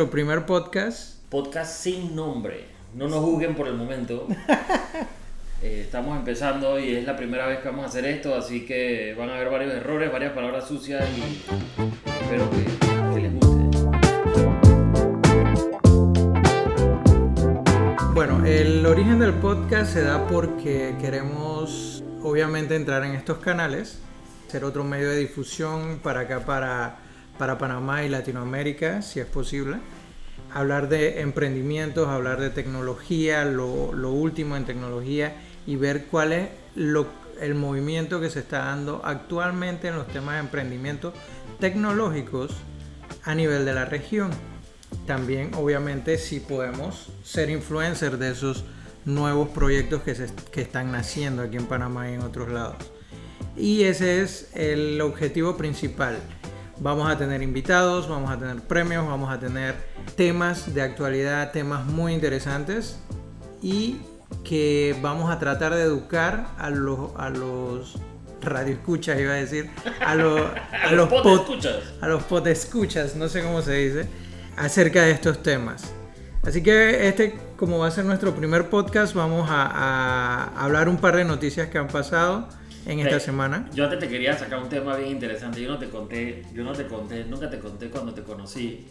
Nuestro 0.00 0.12
primer 0.12 0.46
podcast. 0.46 1.16
Podcast 1.28 1.82
sin 1.82 2.14
nombre. 2.14 2.66
No 2.94 3.08
nos 3.08 3.18
juzguen 3.18 3.56
por 3.56 3.66
el 3.66 3.74
momento. 3.74 4.28
Eh, 5.60 5.82
estamos 5.84 6.16
empezando 6.16 6.78
y 6.78 6.94
es 6.94 7.04
la 7.04 7.16
primera 7.16 7.48
vez 7.48 7.58
que 7.58 7.68
vamos 7.68 7.84
a 7.84 7.88
hacer 7.88 8.04
esto, 8.04 8.32
así 8.36 8.64
que 8.64 9.12
van 9.18 9.28
a 9.28 9.34
haber 9.34 9.50
varios 9.50 9.74
errores, 9.74 10.12
varias 10.12 10.32
palabras 10.32 10.68
sucias 10.68 11.04
y 11.18 11.42
espero 12.22 12.48
que, 12.48 12.64
que 13.12 13.20
les 13.22 13.34
guste. 13.34 13.58
Bueno, 18.14 18.46
el 18.46 18.86
origen 18.86 19.18
del 19.18 19.34
podcast 19.34 19.94
se 19.94 20.02
da 20.02 20.28
porque 20.28 20.94
queremos 21.00 22.04
obviamente 22.22 22.76
entrar 22.76 23.04
en 23.04 23.16
estos 23.16 23.38
canales, 23.38 23.98
ser 24.46 24.62
otro 24.62 24.84
medio 24.84 25.08
de 25.08 25.16
difusión 25.16 25.98
para 26.00 26.20
acá, 26.20 26.44
para, 26.46 26.98
para 27.38 27.56
Panamá 27.58 28.04
y 28.04 28.08
Latinoamérica, 28.08 29.02
si 29.02 29.20
es 29.20 29.26
posible. 29.26 29.76
Hablar 30.52 30.88
de 30.88 31.20
emprendimientos, 31.20 32.08
hablar 32.08 32.40
de 32.40 32.50
tecnología, 32.50 33.44
lo, 33.44 33.92
lo 33.92 34.10
último 34.12 34.56
en 34.56 34.64
tecnología 34.64 35.36
y 35.66 35.76
ver 35.76 36.06
cuál 36.06 36.32
es 36.32 36.48
lo- 36.74 37.06
el 37.40 37.54
movimiento 37.54 38.20
que 38.20 38.30
se 38.30 38.40
está 38.40 38.58
dando 38.64 39.00
actualmente 39.04 39.88
en 39.88 39.96
los 39.96 40.06
temas 40.08 40.34
de 40.34 40.40
emprendimiento 40.40 41.12
tecnológicos 41.60 42.50
a 43.24 43.34
nivel 43.34 43.64
de 43.64 43.74
la 43.74 43.84
región. 43.84 44.30
También, 45.06 45.50
obviamente, 45.54 46.18
si 46.18 46.40
podemos 46.40 47.10
ser 47.22 47.50
influencers 47.50 48.18
de 48.18 48.30
esos 48.30 48.64
nuevos 49.04 49.48
proyectos 49.50 50.02
que, 50.02 50.14
se, 50.14 50.26
que 50.50 50.62
están 50.62 50.90
naciendo 50.92 51.42
aquí 51.42 51.56
en 51.56 51.66
Panamá 51.66 52.10
y 52.10 52.14
en 52.14 52.22
otros 52.22 52.50
lados. 52.50 52.76
Y 53.56 53.82
ese 53.82 54.22
es 54.22 54.50
el 54.54 55.00
objetivo 55.00 55.56
principal. 55.56 56.18
Vamos 56.80 57.10
a 57.10 57.18
tener 57.18 57.42
invitados, 57.42 58.08
vamos 58.08 58.30
a 58.30 58.38
tener 58.38 58.60
premios, 58.60 59.04
vamos 59.04 59.32
a 59.32 59.38
tener 59.40 59.74
temas 60.16 60.72
de 60.72 60.82
actualidad, 60.82 61.50
temas 61.50 61.84
muy 61.84 62.14
interesantes 62.14 63.00
y 63.60 63.96
que 64.44 64.96
vamos 65.02 65.30
a 65.30 65.38
tratar 65.40 65.74
de 65.74 65.82
educar 65.82 66.46
a 66.56 66.70
los, 66.70 67.10
a 67.16 67.30
los 67.30 67.96
radioescuchas, 68.40 69.18
iba 69.18 69.32
a 69.32 69.36
decir, 69.36 69.70
a, 70.00 70.14
los 70.14 70.40
A 70.84 70.92
los 70.92 71.08
podescuchas. 71.08 71.76
a 72.00 72.06
los 72.06 72.22
podescuchas, 72.22 73.16
no 73.16 73.28
sé 73.28 73.42
cómo 73.42 73.60
se 73.62 73.72
dice, 73.72 74.08
acerca 74.56 75.02
de 75.02 75.10
estos 75.10 75.42
temas. 75.42 75.92
Así 76.44 76.62
que 76.62 77.08
este, 77.08 77.36
como 77.56 77.78
va 77.78 77.88
a 77.88 77.90
ser 77.90 78.04
nuestro 78.04 78.34
primer 78.34 78.70
podcast, 78.70 79.14
vamos 79.14 79.50
a, 79.50 79.66
a 79.66 80.64
hablar 80.64 80.88
un 80.88 80.98
par 80.98 81.16
de 81.16 81.24
noticias 81.24 81.68
que 81.68 81.78
han 81.78 81.88
pasado 81.88 82.48
en 82.86 83.00
esta 83.00 83.20
semana. 83.20 83.68
Yo 83.74 83.84
antes 83.84 83.98
te 83.98 84.08
quería 84.08 84.36
sacar 84.36 84.60
un 84.62 84.68
tema 84.68 84.96
bien 84.96 85.10
interesante. 85.10 85.60
Yo 85.62 85.68
no 85.68 85.78
te 85.78 85.88
conté, 85.88 86.44
yo 86.54 86.64
no 86.64 86.72
te 86.72 86.86
conté, 86.86 87.24
nunca 87.24 87.50
te 87.50 87.58
conté 87.58 87.88
cuando 87.88 88.14
te 88.14 88.22
conocí. 88.22 88.86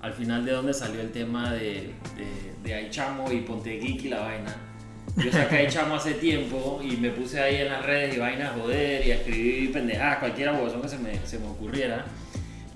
Al 0.00 0.12
final 0.12 0.44
de 0.44 0.52
dónde 0.52 0.74
salió 0.74 1.00
el 1.00 1.10
tema 1.10 1.52
de, 1.52 1.94
de, 2.16 2.54
de 2.62 2.74
Aichamo 2.74 3.32
y 3.32 3.40
Ponte 3.40 3.78
Geek 3.78 4.04
y 4.04 4.08
la 4.08 4.20
vaina. 4.20 4.54
Yo 5.16 5.30
saqué 5.30 5.56
Aichamo 5.58 5.94
hace 5.94 6.14
tiempo 6.14 6.80
y 6.82 6.96
me 6.96 7.10
puse 7.10 7.40
ahí 7.40 7.56
en 7.56 7.68
las 7.68 7.84
redes 7.86 8.16
y 8.16 8.18
vaina 8.18 8.50
a 8.50 8.52
joder 8.52 9.06
y 9.06 9.12
a 9.12 9.14
escribir 9.14 9.72
pendejadas, 9.72 10.18
cualquier 10.18 10.48
abogazón 10.48 10.82
que 10.82 10.88
se 10.88 10.98
me, 10.98 11.26
se 11.26 11.38
me 11.38 11.46
ocurriera. 11.46 12.04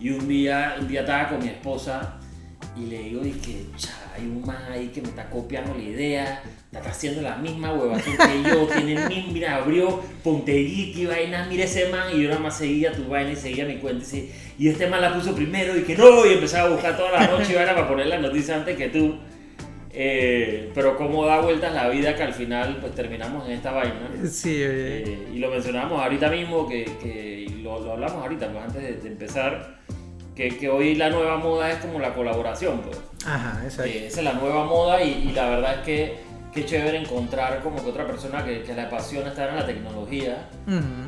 Y 0.00 0.10
un 0.10 0.28
día, 0.28 0.76
un 0.80 0.86
día 0.86 1.00
estaba 1.00 1.28
con 1.28 1.40
mi 1.40 1.48
esposa 1.48 2.18
y 2.76 2.86
le 2.86 2.98
digo, 3.00 3.24
y 3.26 3.32
que 3.32 3.66
cha, 3.76 3.90
hay 4.18 4.26
un 4.26 4.44
man 4.44 4.62
ahí 4.70 4.88
que 4.88 5.00
me 5.00 5.08
está 5.08 5.28
copiando 5.30 5.74
la 5.74 5.82
idea, 5.82 6.42
está 6.72 6.90
haciendo 6.90 7.22
la 7.22 7.36
misma 7.36 7.72
huevazón 7.72 8.14
que 8.16 8.48
yo, 8.48 8.66
tiene 8.74 8.94
el 8.94 9.08
mismo, 9.08 9.32
mira, 9.32 9.56
abrió 9.56 10.00
Ponteguiti 10.22 11.02
y 11.02 11.06
vainas, 11.06 11.48
mira 11.48 11.64
ese 11.64 11.88
man, 11.88 12.08
y 12.14 12.22
yo 12.22 12.28
nada 12.28 12.40
más 12.40 12.58
seguía 12.58 12.92
tu 12.92 13.04
vaina 13.08 13.32
y 13.32 13.36
seguía 13.36 13.64
mi 13.64 13.76
cuenta, 13.76 14.04
y, 14.16 14.32
y 14.58 14.68
este 14.68 14.86
man 14.86 15.00
la 15.00 15.14
puso 15.14 15.34
primero, 15.34 15.76
y 15.76 15.82
que 15.82 15.96
no, 15.96 16.26
y 16.26 16.34
empezaba 16.34 16.68
a 16.68 16.72
buscar 16.72 16.96
toda 16.96 17.12
la 17.12 17.26
noche 17.28 17.52
y 17.52 17.56
vaina 17.56 17.74
para 17.74 17.88
poner 17.88 18.06
la 18.06 18.18
noticia 18.18 18.56
antes 18.56 18.76
que 18.76 18.88
tú. 18.88 19.18
Eh, 20.00 20.70
pero 20.74 20.96
cómo 20.96 21.26
da 21.26 21.40
vueltas 21.40 21.74
la 21.74 21.88
vida 21.88 22.14
que 22.14 22.22
al 22.22 22.32
final 22.32 22.76
pues 22.80 22.94
terminamos 22.94 23.46
en 23.46 23.52
esta 23.52 23.72
vaina. 23.72 24.08
Sí, 24.30 24.50
oye. 24.50 25.02
Eh, 25.02 25.28
y 25.34 25.38
lo 25.38 25.50
mencionamos 25.50 26.00
ahorita 26.00 26.30
mismo, 26.30 26.68
que, 26.68 26.84
que 27.02 27.46
y 27.48 27.62
lo, 27.62 27.80
lo 27.80 27.92
hablamos 27.92 28.22
ahorita, 28.22 28.52
pues 28.52 28.64
antes 28.64 28.82
de, 28.82 28.92
de 28.92 29.08
empezar, 29.08 29.80
que, 30.36 30.56
que 30.56 30.68
hoy 30.68 30.94
la 30.94 31.10
nueva 31.10 31.38
moda 31.38 31.72
es 31.72 31.78
como 31.78 31.98
la 31.98 32.14
colaboración, 32.14 32.80
pues. 32.82 32.96
Ajá, 33.34 33.60
exacto. 33.64 33.90
Eh, 33.90 34.06
esa 34.06 34.20
es 34.20 34.24
la 34.24 34.32
nueva 34.34 34.64
moda 34.64 35.02
y, 35.02 35.28
y 35.28 35.32
la 35.32 35.50
verdad 35.50 35.74
es 35.74 35.80
que 35.80 36.28
qué 36.52 36.64
chévere 36.64 36.98
encontrar 36.98 37.62
como 37.62 37.82
que 37.82 37.90
otra 37.90 38.06
persona 38.06 38.44
que, 38.44 38.62
que 38.62 38.74
le 38.74 38.82
apasiona 38.82 39.28
estar 39.28 39.50
en 39.50 39.56
la 39.56 39.66
tecnología. 39.66 40.48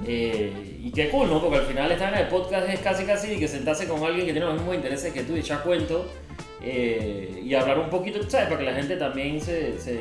Eh, 0.06 0.80
y 0.82 0.90
qué 0.92 1.08
cool, 1.10 1.28
¿no? 1.28 1.40
Porque 1.40 1.58
al 1.58 1.66
final 1.66 1.90
estar 1.90 2.12
en 2.12 2.20
el 2.20 2.28
podcast 2.28 2.68
es 2.68 2.80
casi 2.80 3.04
casi 3.04 3.38
que 3.38 3.48
sentarse 3.48 3.86
con 3.86 4.02
alguien 4.04 4.26
que 4.26 4.32
tiene 4.32 4.46
los 4.46 4.56
mismos 4.56 4.74
intereses 4.74 5.12
que 5.12 5.22
tú 5.22 5.36
y 5.36 5.40
echar 5.40 5.62
cuento 5.62 6.06
eh, 6.62 7.42
y 7.44 7.54
hablar 7.54 7.78
un 7.78 7.90
poquito, 7.90 8.18
¿sabes? 8.28 8.48
Para 8.48 8.58
que 8.58 8.66
la 8.66 8.74
gente 8.74 8.96
también 8.96 9.40
se, 9.40 9.78
se, 9.78 10.00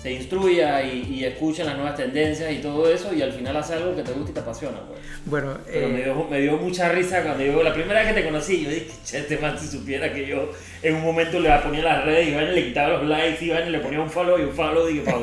se 0.00 0.12
instruya 0.12 0.80
y, 0.82 1.08
y 1.12 1.24
escuche 1.24 1.64
las 1.64 1.74
nuevas 1.74 1.96
tendencias 1.96 2.52
y 2.52 2.58
todo 2.58 2.88
eso 2.88 3.12
y 3.12 3.20
al 3.20 3.32
final 3.32 3.56
hace 3.56 3.74
algo 3.74 3.96
que 3.96 4.02
te 4.02 4.12
gusta 4.12 4.30
y 4.30 4.34
te 4.34 4.40
apasiona, 4.40 4.78
pues. 4.86 5.00
Bueno, 5.24 5.58
Pero 5.66 5.88
me, 5.88 6.00
eh, 6.00 6.04
dio, 6.04 6.24
me 6.30 6.40
dio 6.40 6.56
mucha 6.56 6.88
risa 6.90 7.22
cuando 7.22 7.44
yo, 7.44 7.62
la 7.62 7.74
primera 7.74 8.00
vez 8.00 8.14
que 8.14 8.20
te 8.20 8.26
conocí, 8.26 8.62
yo 8.62 8.70
dije, 8.70 8.88
che, 9.04 9.18
este 9.18 9.38
man 9.38 9.58
si 9.58 9.66
supiera 9.66 10.12
que 10.12 10.26
yo 10.26 10.50
en 10.82 10.94
un 10.94 11.02
momento 11.02 11.40
le 11.40 11.50
ponía 11.58 11.82
las 11.82 12.04
redes 12.04 12.28
y 12.28 12.30
le 12.30 12.64
quitaba 12.64 12.90
los 12.90 13.04
likes 13.04 13.44
y 13.44 13.48
le 13.48 13.78
ponía 13.80 14.00
un 14.00 14.10
follow 14.10 14.38
y 14.38 14.42
un 14.42 14.52
follow, 14.52 14.86
dije, 14.86 15.02
pa' 15.02 15.18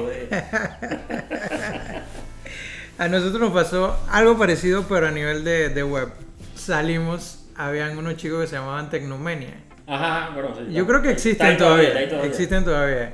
a 2.97 3.07
nosotros 3.07 3.39
nos 3.39 3.53
pasó 3.53 3.97
algo 4.09 4.37
parecido, 4.37 4.85
pero 4.89 5.07
a 5.07 5.11
nivel 5.11 5.43
de, 5.43 5.69
de 5.69 5.83
web. 5.83 6.09
Salimos, 6.55 7.45
habían 7.55 7.97
unos 7.97 8.17
chicos 8.17 8.41
que 8.41 8.47
se 8.47 8.55
llamaban 8.55 8.89
Tecnomania. 8.89 9.53
Ajá, 9.87 10.31
bueno. 10.33 10.49
sí, 10.55 10.73
Yo 10.73 10.87
creo 10.87 11.01
que 11.01 11.11
existen 11.11 11.57
todavía. 11.57 12.09
todavía. 12.09 12.29
Existen 12.29 12.65
todavía. 12.65 13.13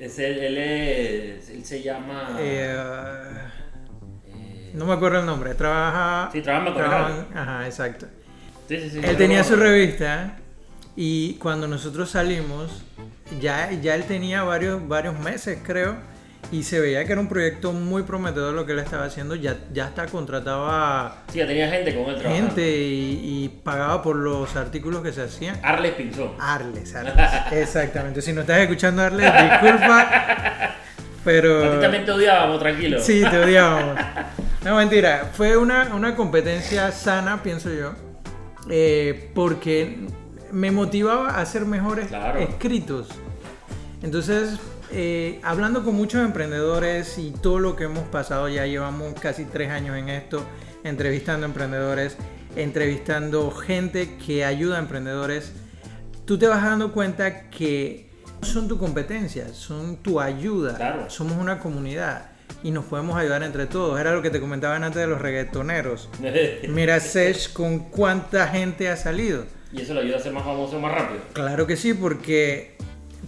Es 0.00 0.18
él, 0.18 0.38
él, 0.38 0.56
es, 0.56 1.50
él 1.50 1.62
se 1.62 1.82
llama... 1.82 2.38
Eh, 2.40 2.74
eh, 4.26 4.70
no 4.72 4.86
me 4.86 4.94
acuerdo 4.94 5.20
el 5.20 5.26
nombre. 5.26 5.54
Trabaja. 5.54 6.30
Sí, 6.32 6.40
trabaja 6.40 6.74
trabaja 6.74 7.26
Ajá, 7.34 7.66
exacto. 7.66 8.06
sí, 8.66 8.78
sí, 8.80 8.90
sí, 8.90 9.00
Él 9.02 9.18
tenía 9.18 9.44
su 9.44 9.56
revista 9.56 10.38
y 10.96 11.34
cuando 11.34 11.68
nosotros 11.68 12.08
salimos, 12.08 12.82
ya, 13.42 13.72
ya 13.72 13.94
él 13.94 14.04
tenía 14.04 14.42
varios, 14.42 14.88
varios 14.88 15.18
meses, 15.18 15.58
creo, 15.62 15.96
y 16.52 16.64
se 16.64 16.80
veía 16.80 17.04
que 17.04 17.12
era 17.12 17.20
un 17.20 17.28
proyecto 17.28 17.72
muy 17.72 18.02
prometedor 18.02 18.52
lo 18.54 18.66
que 18.66 18.72
él 18.72 18.80
estaba 18.80 19.04
haciendo. 19.04 19.34
Ya, 19.36 19.56
ya 19.72 19.84
hasta 19.86 20.06
contrataba 20.06 21.22
Sí, 21.30 21.38
ya 21.38 21.46
tenía 21.46 21.68
gente 21.70 21.94
con 21.94 22.06
él 22.10 22.16
trabajando. 22.18 22.46
gente 22.48 22.68
y, 22.78 23.44
y 23.44 23.48
pagaba 23.62 24.02
por 24.02 24.16
los 24.16 24.56
artículos 24.56 25.02
que 25.02 25.12
se 25.12 25.22
hacían. 25.22 25.58
Arles 25.62 25.92
Pinzón. 25.92 26.32
Arles, 26.40 26.94
Arles. 26.94 27.14
Exactamente. 27.52 28.20
Si 28.22 28.32
no 28.32 28.40
estás 28.40 28.58
escuchando 28.60 29.02
Arles, 29.02 29.30
disculpa. 29.32 30.76
Pero. 31.24 31.64
A 31.72 31.74
ti 31.76 31.80
también 31.82 32.04
te 32.04 32.12
odiábamos, 32.12 32.58
tranquilo. 32.58 32.98
Sí, 33.00 33.22
te 33.30 33.38
odiábamos. 33.38 33.96
No, 34.64 34.76
mentira. 34.76 35.30
Fue 35.34 35.56
una, 35.56 35.94
una 35.94 36.16
competencia 36.16 36.90
sana, 36.92 37.42
pienso 37.42 37.70
yo. 37.72 37.92
eh, 38.70 39.30
porque 39.34 39.98
me 40.50 40.70
motivaba 40.70 41.30
a 41.30 41.40
hacer 41.42 41.64
mejores 41.64 42.08
Claro. 42.08 42.38
escritos. 42.40 43.08
Entonces, 44.02 44.58
eh, 44.92 45.40
hablando 45.42 45.84
con 45.84 45.94
muchos 45.94 46.24
emprendedores 46.24 47.18
y 47.18 47.30
todo 47.30 47.58
lo 47.58 47.76
que 47.76 47.84
hemos 47.84 48.08
pasado, 48.08 48.48
ya 48.48 48.66
llevamos 48.66 49.14
casi 49.20 49.44
tres 49.44 49.70
años 49.70 49.96
en 49.96 50.08
esto, 50.08 50.44
entrevistando 50.84 51.46
emprendedores, 51.46 52.16
entrevistando 52.56 53.50
gente 53.50 54.16
que 54.24 54.44
ayuda 54.44 54.76
a 54.76 54.80
emprendedores, 54.80 55.52
tú 56.24 56.38
te 56.38 56.46
vas 56.46 56.62
dando 56.62 56.92
cuenta 56.92 57.50
que 57.50 58.10
son 58.42 58.68
tu 58.68 58.78
competencia, 58.78 59.52
son 59.52 59.96
tu 59.98 60.20
ayuda. 60.20 60.76
Claro. 60.76 61.10
Somos 61.10 61.36
una 61.38 61.58
comunidad 61.58 62.30
y 62.62 62.70
nos 62.70 62.84
podemos 62.86 63.16
ayudar 63.16 63.42
entre 63.42 63.66
todos. 63.66 64.00
Era 64.00 64.12
lo 64.12 64.22
que 64.22 64.30
te 64.30 64.40
comentaban 64.40 64.82
antes 64.82 65.00
de 65.00 65.06
los 65.06 65.20
reggaetoneros. 65.20 66.08
Mira 66.68 66.98
Sesh 67.00 67.52
con 67.52 67.90
cuánta 67.90 68.48
gente 68.48 68.88
ha 68.88 68.96
salido. 68.96 69.44
y 69.72 69.82
eso 69.82 69.94
le 69.94 70.00
ayuda 70.00 70.16
a 70.16 70.20
ser 70.20 70.32
más 70.32 70.44
famoso 70.44 70.80
más 70.80 70.92
rápido. 70.92 71.20
Claro 71.32 71.66
que 71.66 71.76
sí, 71.76 71.94
porque 71.94 72.76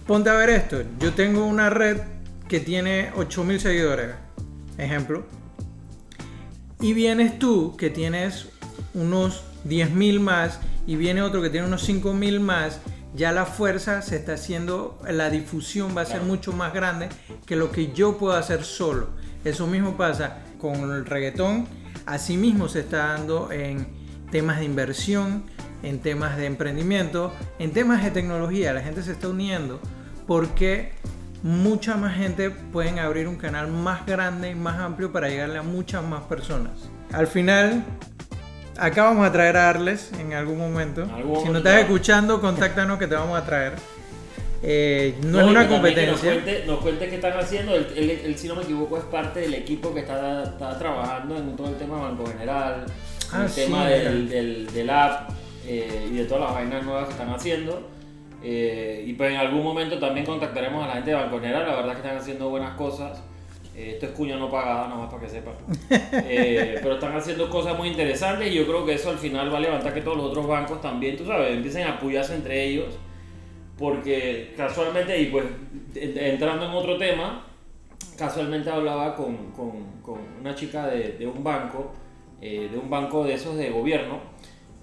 ponte 0.05 0.29
a 0.29 0.33
ver 0.33 0.49
esto. 0.49 0.83
Yo 0.99 1.13
tengo 1.13 1.45
una 1.45 1.69
red 1.69 2.01
que 2.47 2.59
tiene 2.59 3.11
8000 3.15 3.59
seguidores, 3.59 4.15
ejemplo. 4.77 5.25
Y 6.79 6.93
vienes 6.93 7.39
tú 7.39 7.75
que 7.77 7.89
tienes 7.89 8.49
unos 8.93 9.43
10.000 9.67 10.19
más 10.19 10.59
y 10.85 10.95
viene 10.95 11.21
otro 11.21 11.41
que 11.41 11.49
tiene 11.49 11.67
unos 11.67 11.87
5.000 11.87 12.39
más. 12.39 12.79
Ya 13.15 13.31
la 13.31 13.45
fuerza 13.45 14.01
se 14.01 14.15
está 14.15 14.33
haciendo, 14.33 14.99
la 15.07 15.29
difusión 15.29 15.95
va 15.95 16.01
a 16.01 16.05
ser 16.05 16.23
mucho 16.23 16.51
más 16.51 16.73
grande 16.73 17.09
que 17.45 17.55
lo 17.55 17.71
que 17.71 17.93
yo 17.93 18.17
puedo 18.17 18.35
hacer 18.35 18.63
solo. 18.63 19.09
Eso 19.45 19.67
mismo 19.67 19.95
pasa 19.95 20.39
con 20.59 20.75
el 20.91 21.05
reggaetón. 21.05 21.67
Asimismo 22.05 22.67
se 22.67 22.81
está 22.81 22.97
dando 23.07 23.51
en 23.51 23.87
temas 24.31 24.59
de 24.59 24.65
inversión, 24.65 25.43
en 25.83 25.99
temas 25.99 26.37
de 26.37 26.45
emprendimiento, 26.47 27.31
en 27.59 27.71
temas 27.71 28.03
de 28.03 28.09
tecnología. 28.11 28.73
La 28.73 28.81
gente 28.81 29.03
se 29.03 29.11
está 29.11 29.27
uniendo 29.27 29.79
porque 30.25 30.93
mucha 31.43 31.95
más 31.97 32.15
gente 32.15 32.49
pueden 32.49 32.99
abrir 32.99 33.27
un 33.27 33.35
canal 33.35 33.67
más 33.67 34.05
grande 34.05 34.49
y 34.51 34.55
más 34.55 34.79
amplio 34.79 35.11
para 35.11 35.27
llegarle 35.29 35.59
a 35.59 35.63
muchas 35.63 36.03
más 36.03 36.23
personas. 36.23 36.71
Al 37.11 37.27
final, 37.27 37.83
Acá 38.75 39.03
vamos 39.03 39.23
a 39.27 39.31
traer 39.31 39.55
a 39.55 39.69
Arles 39.69 40.09
en 40.19 40.33
algún 40.33 40.57
momento. 40.57 41.03
Algún 41.13 41.43
si 41.43 41.47
nos 41.49 41.57
estás 41.57 41.81
escuchando, 41.81 42.41
contáctanos 42.41 42.97
que 42.97 43.05
te 43.05 43.13
vamos 43.13 43.37
a 43.39 43.45
traer. 43.45 43.73
Eh, 44.63 45.15
no, 45.25 45.29
No, 45.33 45.41
es 45.41 45.47
una 45.47 45.67
competencia. 45.67 46.11
Nos 46.11 46.19
cuente, 46.21 46.63
nos 46.65 46.79
cuente 46.79 47.07
qué 47.09 47.15
están 47.15 47.33
haciendo. 47.37 47.75
Él, 47.75 47.85
él- 47.95 48.09
él, 48.25 48.35
si 48.35 48.47
no 48.47 48.55
me 48.55 48.63
equivoco, 48.63 48.97
es 48.97 49.03
parte 49.03 49.41
del 49.41 49.53
equipo 49.53 49.93
que 49.93 49.99
está, 49.99 50.41
está 50.41 50.79
trabajando 50.79 51.37
en 51.37 51.55
todo 51.55 51.67
el 51.67 51.75
tema 51.75 51.99
Banco 51.99 52.25
General, 52.25 52.85
en 52.87 53.39
Ah, 53.39 53.43
el 53.43 53.49
sí, 53.49 53.61
tema 53.61 53.77
mira. 53.85 53.89
del, 53.89 54.29
del, 54.29 54.73
del 54.73 54.89
app 54.89 55.29
eh, 55.67 56.09
y 56.11 56.15
de 56.15 56.25
todas 56.25 56.43
las 56.43 56.53
vainas 56.53 56.83
nuevas 56.83 57.05
que 57.05 57.11
están 57.11 57.29
haciendo. 57.29 57.89
Eh, 58.43 59.03
y 59.07 59.13
pues 59.13 59.31
en 59.31 59.37
algún 59.37 59.63
momento 59.63 59.97
también 59.99 60.25
contactaremos 60.25 60.83
a 60.83 60.87
la 60.87 60.93
gente 60.95 61.11
de 61.11 61.15
Banco 61.15 61.39
General. 61.39 61.65
La 61.67 61.75
verdad 61.75 61.91
que 61.93 61.97
están 61.99 62.17
haciendo 62.17 62.49
buenas 62.49 62.75
cosas. 62.75 63.23
Eh, 63.75 63.91
esto 63.93 64.05
es 64.07 64.11
cuña 64.11 64.35
no 64.37 64.51
pagada, 64.51 64.87
nada 64.87 65.01
más 65.01 65.09
para 65.11 65.23
que 65.23 65.29
sepan. 65.29 65.53
Eh, 66.25 66.77
pero 66.81 66.95
están 66.95 67.15
haciendo 67.15 67.49
cosas 67.49 67.75
muy 67.77 67.87
interesantes 67.89 68.47
y 68.51 68.53
yo 68.55 68.65
creo 68.67 68.85
que 68.85 68.93
eso 68.93 69.09
al 69.09 69.17
final 69.17 69.51
va 69.51 69.57
a 69.57 69.61
levantar 69.61 69.93
que 69.93 70.01
todos 70.01 70.17
los 70.17 70.27
otros 70.27 70.45
bancos 70.47 70.79
también, 70.81 71.17
tú 71.17 71.25
sabes, 71.25 71.51
empiecen 71.55 71.83
a 71.87 71.93
apoyarse 71.93 72.35
entre 72.35 72.63
ellos 72.65 72.93
porque 73.77 74.53
casualmente, 74.55 75.19
y 75.19 75.25
pues 75.27 75.45
en- 75.95 76.17
entrando 76.17 76.65
en 76.65 76.71
otro 76.71 76.97
tema, 76.97 77.45
casualmente 78.17 78.69
hablaba 78.69 79.15
con, 79.15 79.35
con- 79.51 80.01
con 80.01 80.19
una 80.39 80.53
chica 80.53 80.87
de, 80.87 81.13
de 81.13 81.25
un 81.27 81.43
banco, 81.43 81.91
eh, 82.41 82.69
de 82.71 82.77
un 82.77 82.89
banco 82.89 83.23
de 83.23 83.33
esos 83.33 83.57
de 83.57 83.69
gobierno, 83.71 84.19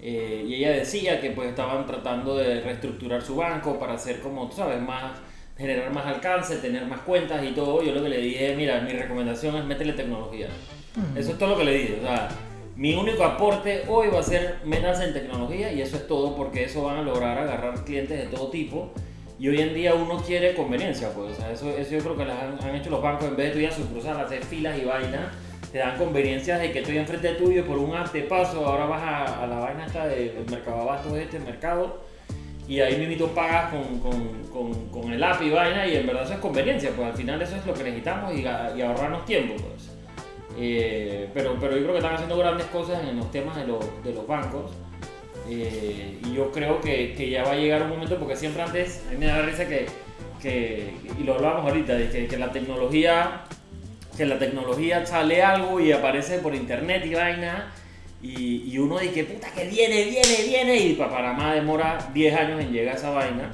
eh, 0.01 0.43
y 0.47 0.55
ella 0.55 0.71
decía 0.71 1.21
que 1.21 1.31
pues 1.31 1.49
estaban 1.49 1.85
tratando 1.85 2.35
de 2.35 2.61
reestructurar 2.61 3.21
su 3.21 3.35
banco 3.35 3.77
para 3.77 3.93
hacer 3.93 4.19
como, 4.19 4.49
tú 4.49 4.55
sabes, 4.55 4.81
más 4.81 5.13
generar 5.57 5.93
más 5.93 6.05
alcance, 6.07 6.57
tener 6.57 6.85
más 6.85 7.01
cuentas 7.01 7.43
y 7.43 7.51
todo. 7.51 7.83
Yo 7.83 7.93
lo 7.93 8.01
que 8.01 8.09
le 8.09 8.17
dije, 8.17 8.55
mira, 8.55 8.81
mi 8.81 8.91
recomendación 8.93 9.55
es 9.57 9.65
métele 9.65 9.93
tecnología. 9.93 10.47
Eso 11.15 11.31
es 11.31 11.37
todo 11.37 11.49
lo 11.49 11.57
que 11.57 11.63
le 11.63 11.73
dije. 11.73 11.97
O 11.99 12.03
sea, 12.03 12.29
mi 12.75 12.95
único 12.95 13.23
aporte 13.23 13.83
hoy 13.87 14.07
va 14.07 14.19
a 14.19 14.23
ser 14.23 14.57
métanse 14.65 15.05
en 15.05 15.13
tecnología 15.13 15.71
y 15.71 15.81
eso 15.81 15.97
es 15.97 16.07
todo 16.07 16.35
porque 16.35 16.63
eso 16.63 16.83
van 16.83 16.97
a 16.97 17.01
lograr 17.03 17.37
agarrar 17.37 17.85
clientes 17.85 18.17
de 18.17 18.35
todo 18.35 18.49
tipo. 18.49 18.91
Y 19.37 19.49
hoy 19.49 19.59
en 19.59 19.73
día 19.73 19.93
uno 19.93 20.17
quiere 20.17 20.53
conveniencia, 20.55 21.13
pues. 21.13 21.33
O 21.33 21.35
sea, 21.35 21.51
eso, 21.51 21.69
eso 21.69 21.91
yo 21.91 21.99
creo 21.99 22.17
que 22.17 22.25
las 22.25 22.41
han, 22.41 22.59
han 22.63 22.75
hecho 22.75 22.89
los 22.89 23.01
bancos 23.01 23.27
en 23.27 23.35
vez 23.35 23.47
de 23.47 23.53
tú 23.53 23.59
ir 23.59 23.67
a 23.69 23.71
sucursal, 23.71 24.19
hacer 24.19 24.43
filas 24.43 24.77
y 24.79 24.85
vainas. 24.85 25.33
Te 25.71 25.77
dan 25.77 25.97
conveniencias 25.97 26.59
de 26.59 26.71
que 26.71 26.79
estoy 26.79 26.97
enfrente 26.97 27.29
tuyo 27.35 27.65
por 27.65 27.77
un 27.77 27.95
app 27.95 28.11
te 28.11 28.23
paso, 28.23 28.65
ahora 28.65 28.85
vas 28.85 29.01
a, 29.03 29.47
la 29.47 29.59
vaina 29.59 29.85
esta 29.85 30.05
del 30.05 30.45
mercado 30.49 30.81
abasto 30.81 31.15
este 31.15 31.39
mercado 31.39 32.01
y 32.67 32.81
ahí 32.81 32.97
mismo 32.97 33.27
pagas 33.27 33.71
con, 33.71 33.99
con, 33.99 34.89
con, 34.89 35.13
el 35.13 35.23
app 35.23 35.41
y 35.41 35.49
vaina 35.49 35.87
y 35.87 35.95
en 35.95 36.07
verdad 36.07 36.23
eso 36.23 36.33
es 36.33 36.39
conveniencia, 36.39 36.91
pues 36.95 37.07
al 37.07 37.13
final 37.13 37.41
eso 37.41 37.55
es 37.55 37.65
lo 37.65 37.73
que 37.73 37.83
necesitamos 37.83 38.33
y, 38.33 38.41
y 38.41 38.81
ahorrarnos 38.81 39.25
tiempo, 39.25 39.55
pues. 39.55 39.91
Eh, 40.57 41.29
pero, 41.33 41.55
pero 41.59 41.77
yo 41.77 41.83
creo 41.83 41.93
que 41.93 41.99
están 41.99 42.15
haciendo 42.15 42.37
grandes 42.37 42.65
cosas 42.67 43.01
en 43.07 43.17
los 43.17 43.31
temas 43.31 43.55
de 43.55 43.67
los, 43.67 44.03
de 44.03 44.13
los 44.13 44.27
bancos 44.27 44.71
eh, 45.49 46.19
y 46.25 46.33
yo 46.33 46.51
creo 46.51 46.81
que, 46.81 47.13
que 47.13 47.29
ya 47.29 47.43
va 47.43 47.51
a 47.51 47.55
llegar 47.55 47.83
un 47.83 47.89
momento 47.89 48.17
porque 48.17 48.35
siempre 48.35 48.61
antes, 48.61 49.05
a 49.07 49.11
mí 49.11 49.17
me 49.17 49.27
da 49.27 49.41
risa 49.41 49.67
que, 49.67 49.85
que 50.41 50.93
y 51.17 51.23
lo 51.23 51.35
hablábamos 51.35 51.71
ahorita, 51.71 51.93
de 51.93 52.27
que 52.27 52.37
la 52.37 52.51
tecnología 52.51 53.43
que 54.15 54.25
la 54.25 54.37
tecnología 54.37 55.05
sale 55.05 55.41
algo 55.41 55.79
y 55.79 55.91
aparece 55.91 56.39
por 56.39 56.53
internet 56.55 57.03
y 57.05 57.13
vaina 57.13 57.71
y, 58.21 58.71
y 58.71 58.77
uno 58.77 58.99
dice, 58.99 59.23
puta, 59.23 59.51
que 59.51 59.65
viene, 59.65 60.05
viene, 60.05 60.43
viene, 60.47 60.77
y 60.77 60.93
para 60.93 61.11
Panamá 61.11 61.55
demora 61.55 61.97
10 62.13 62.35
años 62.35 62.61
en 62.61 62.71
llegar 62.71 62.95
a 62.95 62.97
esa 62.97 63.09
vaina. 63.09 63.51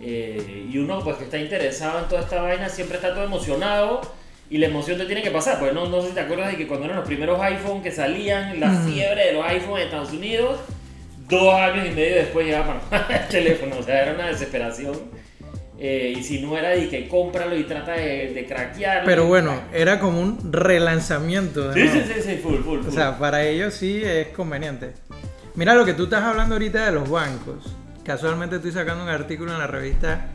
Eh, 0.00 0.68
y 0.70 0.78
uno, 0.78 1.02
pues 1.02 1.16
que 1.16 1.24
está 1.24 1.38
interesado 1.38 2.00
en 2.00 2.08
toda 2.08 2.22
esta 2.22 2.42
vaina, 2.42 2.68
siempre 2.68 2.96
está 2.96 3.14
todo 3.14 3.24
emocionado 3.24 4.00
y 4.50 4.58
la 4.58 4.66
emoción 4.66 4.98
te 4.98 5.06
tiene 5.06 5.22
que 5.22 5.30
pasar. 5.30 5.58
Pues 5.60 5.72
no, 5.72 5.86
no 5.86 6.00
sé 6.00 6.08
si 6.08 6.14
te 6.14 6.20
acuerdas 6.20 6.50
de 6.50 6.56
que 6.56 6.66
cuando 6.66 6.86
eran 6.86 6.98
los 6.98 7.06
primeros 7.06 7.40
iPhone 7.40 7.82
que 7.82 7.92
salían, 7.92 8.58
la 8.58 8.70
fiebre 8.70 9.26
de 9.26 9.32
los 9.34 9.44
iPhone 9.46 9.78
en 9.78 9.84
Estados 9.84 10.12
Unidos, 10.12 10.60
dos 11.28 11.54
años 11.54 11.86
y 11.86 11.90
medio 11.90 12.16
después 12.16 12.46
llegaba 12.46 12.80
Panamá 12.90 13.16
el 13.22 13.28
teléfono, 13.28 13.76
o 13.78 13.82
sea, 13.82 14.02
era 14.02 14.14
una 14.14 14.28
desesperación. 14.28 14.94
Eh, 15.80 16.14
y 16.18 16.22
si 16.24 16.40
no 16.40 16.58
era 16.58 16.70
de 16.70 16.88
que 16.88 17.06
cómpralo 17.06 17.56
y 17.56 17.62
trata 17.64 17.92
de, 17.92 18.32
de 18.34 18.46
craquearlo. 18.46 19.04
Pero 19.06 19.26
bueno, 19.26 19.60
era 19.72 20.00
como 20.00 20.20
un 20.20 20.52
relanzamiento. 20.52 21.72
Sí, 21.72 21.88
sí, 21.88 22.02
sí, 22.06 22.20
sí, 22.20 22.36
full, 22.42 22.56
full, 22.56 22.80
full. 22.80 22.88
O 22.88 22.90
sea, 22.90 23.16
para 23.16 23.44
ellos 23.44 23.74
sí 23.74 24.02
es 24.04 24.28
conveniente. 24.28 24.92
Mira 25.54 25.74
lo 25.74 25.84
que 25.84 25.94
tú 25.94 26.04
estás 26.04 26.22
hablando 26.24 26.56
ahorita 26.56 26.86
de 26.86 26.92
los 26.92 27.08
bancos. 27.08 27.76
Casualmente 28.04 28.56
estoy 28.56 28.72
sacando 28.72 29.04
un 29.04 29.10
artículo 29.10 29.52
en 29.52 29.58
la 29.58 29.66
revista. 29.66 30.26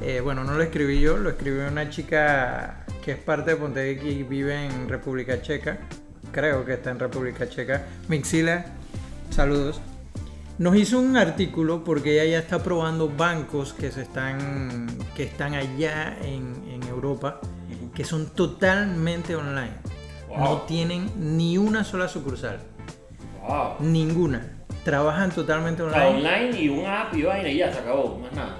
eh, 0.00 0.20
bueno, 0.20 0.44
no 0.44 0.54
lo 0.54 0.62
escribí 0.62 1.00
yo, 1.00 1.16
lo 1.16 1.30
escribió 1.30 1.66
una 1.68 1.88
chica 1.90 2.84
que 3.04 3.12
es 3.12 3.18
parte 3.18 3.50
de 3.52 3.56
Pontevedra 3.56 4.04
y 4.04 4.22
vive 4.22 4.66
en 4.66 4.88
República 4.88 5.40
Checa. 5.42 5.78
Creo 6.32 6.64
que 6.64 6.74
está 6.74 6.90
en 6.90 6.98
República 6.98 7.48
Checa. 7.48 7.82
Mixila, 8.08 8.64
saludos. 9.30 9.80
Nos 10.58 10.76
hizo 10.76 11.00
un 11.00 11.16
artículo 11.16 11.82
porque 11.82 12.20
ella 12.20 12.32
ya 12.32 12.38
está 12.38 12.62
probando 12.62 13.08
bancos 13.08 13.72
que 13.72 13.90
se 13.90 14.02
están 14.02 14.86
que 15.16 15.24
están 15.24 15.54
allá 15.54 16.16
en, 16.22 16.62
en 16.70 16.82
Europa 16.84 17.40
que 17.94 18.04
son 18.04 18.26
totalmente 18.30 19.34
online. 19.36 19.72
No 20.36 20.48
Wow. 20.56 20.66
tienen 20.66 21.10
ni 21.16 21.58
una 21.58 21.84
sola 21.84 22.08
sucursal. 22.08 22.58
Wow. 23.46 23.74
Ninguna. 23.80 24.50
Trabajan 24.84 25.30
totalmente 25.30 25.82
O 25.82 25.90
sea, 25.90 26.08
online. 26.08 26.28
online 26.28 26.60
y 26.60 26.68
un 26.68 26.86
app 26.86 27.14
y 27.14 27.22
vaina 27.22 27.48
y 27.48 27.56
ya 27.58 27.72
se 27.72 27.78
acabó, 27.78 28.18
más 28.18 28.32
nada. 28.32 28.56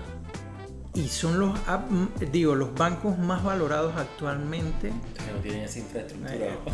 Y 0.94 1.08
son 1.08 1.40
los 1.40 1.58
app- 1.68 1.90
digo, 2.30 2.54
los 2.54 2.72
bancos 2.74 3.18
más 3.18 3.42
valorados 3.42 3.94
actualmente. 3.96 4.88
Que 4.90 5.32
no 5.32 5.38
tienen 5.42 5.62
esa 5.62 5.80
infraestructura. 5.80 6.34
¿no? 6.66 6.72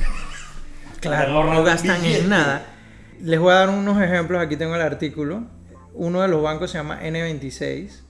Claro, 1.01 1.45
no 1.55 1.63
gastan 1.63 2.05
en 2.05 2.29
nada. 2.29 2.67
Les 3.23 3.39
voy 3.39 3.53
a 3.53 3.57
dar 3.57 3.69
unos 3.69 4.01
ejemplos. 4.01 4.41
Aquí 4.41 4.57
tengo 4.57 4.75
el 4.75 4.81
artículo. 4.81 5.45
Uno 5.95 6.23
de 6.23 6.29
los 6.29 6.43
bancos 6.43 6.71
se 6.71 6.79
llama 6.79 7.03
N26. 7.03 8.01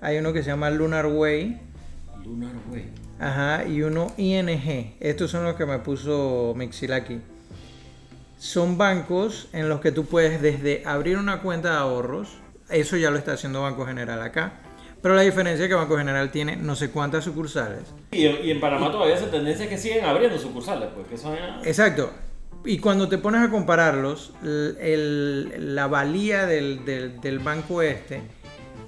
Hay 0.00 0.18
uno 0.18 0.32
que 0.32 0.42
se 0.42 0.50
llama 0.50 0.70
Lunar 0.70 1.06
Way. 1.06 1.60
Lunar 2.24 2.52
Way. 2.70 2.92
Ajá, 3.18 3.64
y 3.66 3.82
uno 3.82 4.12
ING. 4.16 4.96
Estos 5.00 5.30
son 5.30 5.44
los 5.44 5.54
que 5.56 5.66
me 5.66 5.78
puso 5.78 6.54
Mixilaki. 6.56 7.20
Son 8.38 8.78
bancos 8.78 9.48
en 9.52 9.68
los 9.68 9.80
que 9.80 9.90
tú 9.90 10.04
puedes 10.04 10.40
desde 10.40 10.82
abrir 10.86 11.18
una 11.18 11.40
cuenta 11.40 11.72
de 11.72 11.76
ahorros, 11.78 12.36
eso 12.68 12.96
ya 12.96 13.10
lo 13.10 13.18
está 13.18 13.32
haciendo 13.32 13.62
Banco 13.62 13.84
General 13.84 14.22
acá, 14.22 14.60
pero 15.02 15.16
la 15.16 15.22
diferencia 15.22 15.64
es 15.64 15.68
que 15.68 15.74
Banco 15.74 15.96
General 15.98 16.30
tiene 16.30 16.54
no 16.54 16.76
sé 16.76 16.90
cuántas 16.90 17.24
sucursales. 17.24 17.82
Y, 18.12 18.26
y 18.26 18.50
en 18.52 18.60
Panamá 18.60 18.92
todavía 18.92 19.16
esa 19.16 19.28
tendencia 19.28 19.64
es 19.64 19.70
que 19.70 19.78
siguen 19.78 20.04
abriendo 20.04 20.38
sucursales, 20.38 20.88
pues 20.94 21.08
que 21.08 21.68
Exacto. 21.68 22.12
Y 22.68 22.80
cuando 22.80 23.08
te 23.08 23.16
pones 23.16 23.40
a 23.40 23.48
compararlos, 23.50 24.34
el- 24.42 25.74
la 25.74 25.86
valía 25.86 26.44
del, 26.44 26.84
del- 26.84 27.18
del 27.18 27.38
banco 27.38 27.80
este 27.80 28.20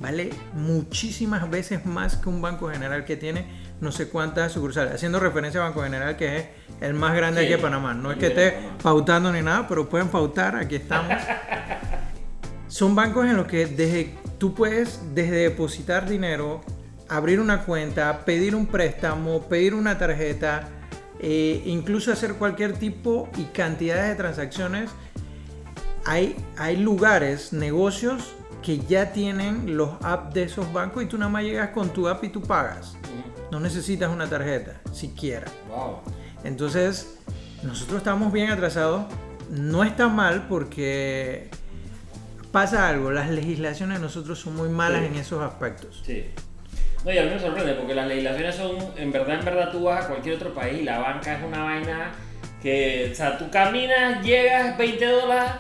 vale 0.01 0.29
muchísimas 0.53 1.49
veces 1.51 1.87
más 1.87 2.17
que 2.17 2.29
un 2.29 2.43
banco 2.43 2.69
general 2.69 3.07
que 3.07 3.17
tiene 3.17 3.47
no 3.81 3.91
sé 3.91 4.09
cuántas 4.11 4.53
sucursales. 4.53 4.93
Haciendo 4.95 5.19
referencia 5.19 5.63
a 5.63 5.65
Banco 5.65 5.83
General, 5.83 6.15
que 6.15 6.37
es 6.37 6.45
el 6.83 6.93
más 6.93 7.15
grande 7.17 7.41
Sí, 7.41 7.47
aquí 7.47 7.57
de 7.57 7.59
Panamá. 7.63 7.95
No 7.95 8.13
es 8.13 8.19
que 8.19 8.27
esté 8.27 8.55
pautando 8.83 9.33
ni 9.33 9.41
nada, 9.41 9.67
pero 9.67 9.89
pueden 9.89 10.09
pautar, 10.09 10.57
aquí 10.57 10.75
estamos. 10.77 11.15
Son 12.69 12.95
bancos 12.95 13.25
en 13.25 13.37
los 13.39 13.47
que 13.47 13.65
desde, 13.65 14.15
tú 14.37 14.55
puedes 14.55 15.01
desde 15.15 15.37
depositar 15.37 16.07
dinero, 16.07 16.61
abrir 17.09 17.41
una 17.41 17.63
cuenta, 17.65 18.27
pedir 18.27 18.55
un 18.55 18.67
préstamo, 18.67 19.49
pedir 19.49 19.73
una 19.75 19.97
tarjeta, 19.97 20.69
eh, 21.21 21.63
incluso 21.67 22.13
hacer 22.13 22.35
cualquier 22.35 22.75
tipo 22.79 23.29
y 23.37 23.45
cantidades 23.45 24.09
de 24.09 24.15
transacciones. 24.17 24.91
Hay, 26.07 26.35
hay 26.57 26.77
lugares, 26.77 27.53
negocios 27.53 28.33
que 28.63 28.79
ya 28.79 29.13
tienen 29.13 29.77
los 29.77 29.91
apps 30.03 30.35
de 30.35 30.45
esos 30.45 30.73
bancos 30.73 31.03
y 31.03 31.07
tú 31.07 31.19
nada 31.19 31.31
más 31.31 31.45
llegas 31.45 31.71
con 31.71 31.91
tu 31.91 32.09
app 32.09 32.25
y 32.25 32.29
tú 32.31 32.43
pagas. 32.43 32.95
No 33.51 33.61
necesitas 33.61 34.11
una 34.11 34.29
tarjeta, 34.29 34.81
siquiera. 34.93 35.47
Wow. 35.69 35.99
Entonces, 36.45 37.19
nosotros 37.63 37.99
estamos 37.99 38.33
bien 38.33 38.51
atrasados. 38.51 39.05
No 39.51 39.83
está 39.85 40.09
mal 40.09 40.47
porque 40.49 41.51
pasa 42.53 42.89
algo. 42.89 43.11
Las 43.11 43.29
legislaciones 43.31 43.99
de 43.99 44.03
nosotros 44.03 44.39
son 44.39 44.57
muy 44.57 44.69
malas 44.69 45.01
Sí. 45.01 45.07
en 45.07 45.15
esos 45.17 45.43
aspectos. 45.43 46.03
Sí. 46.07 46.27
No, 47.05 47.13
y 47.13 47.19
a 47.19 47.23
mí 47.23 47.31
me 47.31 47.39
sorprende 47.39 47.75
porque 47.75 47.95
las 47.95 48.07
legislaciones 48.07 48.55
son, 48.55 48.77
en 48.97 49.11
verdad, 49.11 49.39
en 49.39 49.45
verdad, 49.45 49.71
tú 49.71 49.85
vas 49.85 50.05
a 50.05 50.09
cualquier 50.09 50.35
otro 50.35 50.53
país 50.53 50.81
y 50.81 50.85
la 50.85 50.99
banca 50.99 51.35
es 51.35 51.43
una 51.43 51.65
vaina 51.65 52.13
que, 52.63 53.09
o 53.11 53.15
sea, 53.15 53.39
tú 53.39 53.51
caminas, 53.51 54.23
llegas, 54.23 54.77
20 54.77 55.07
dólares, 55.07 55.51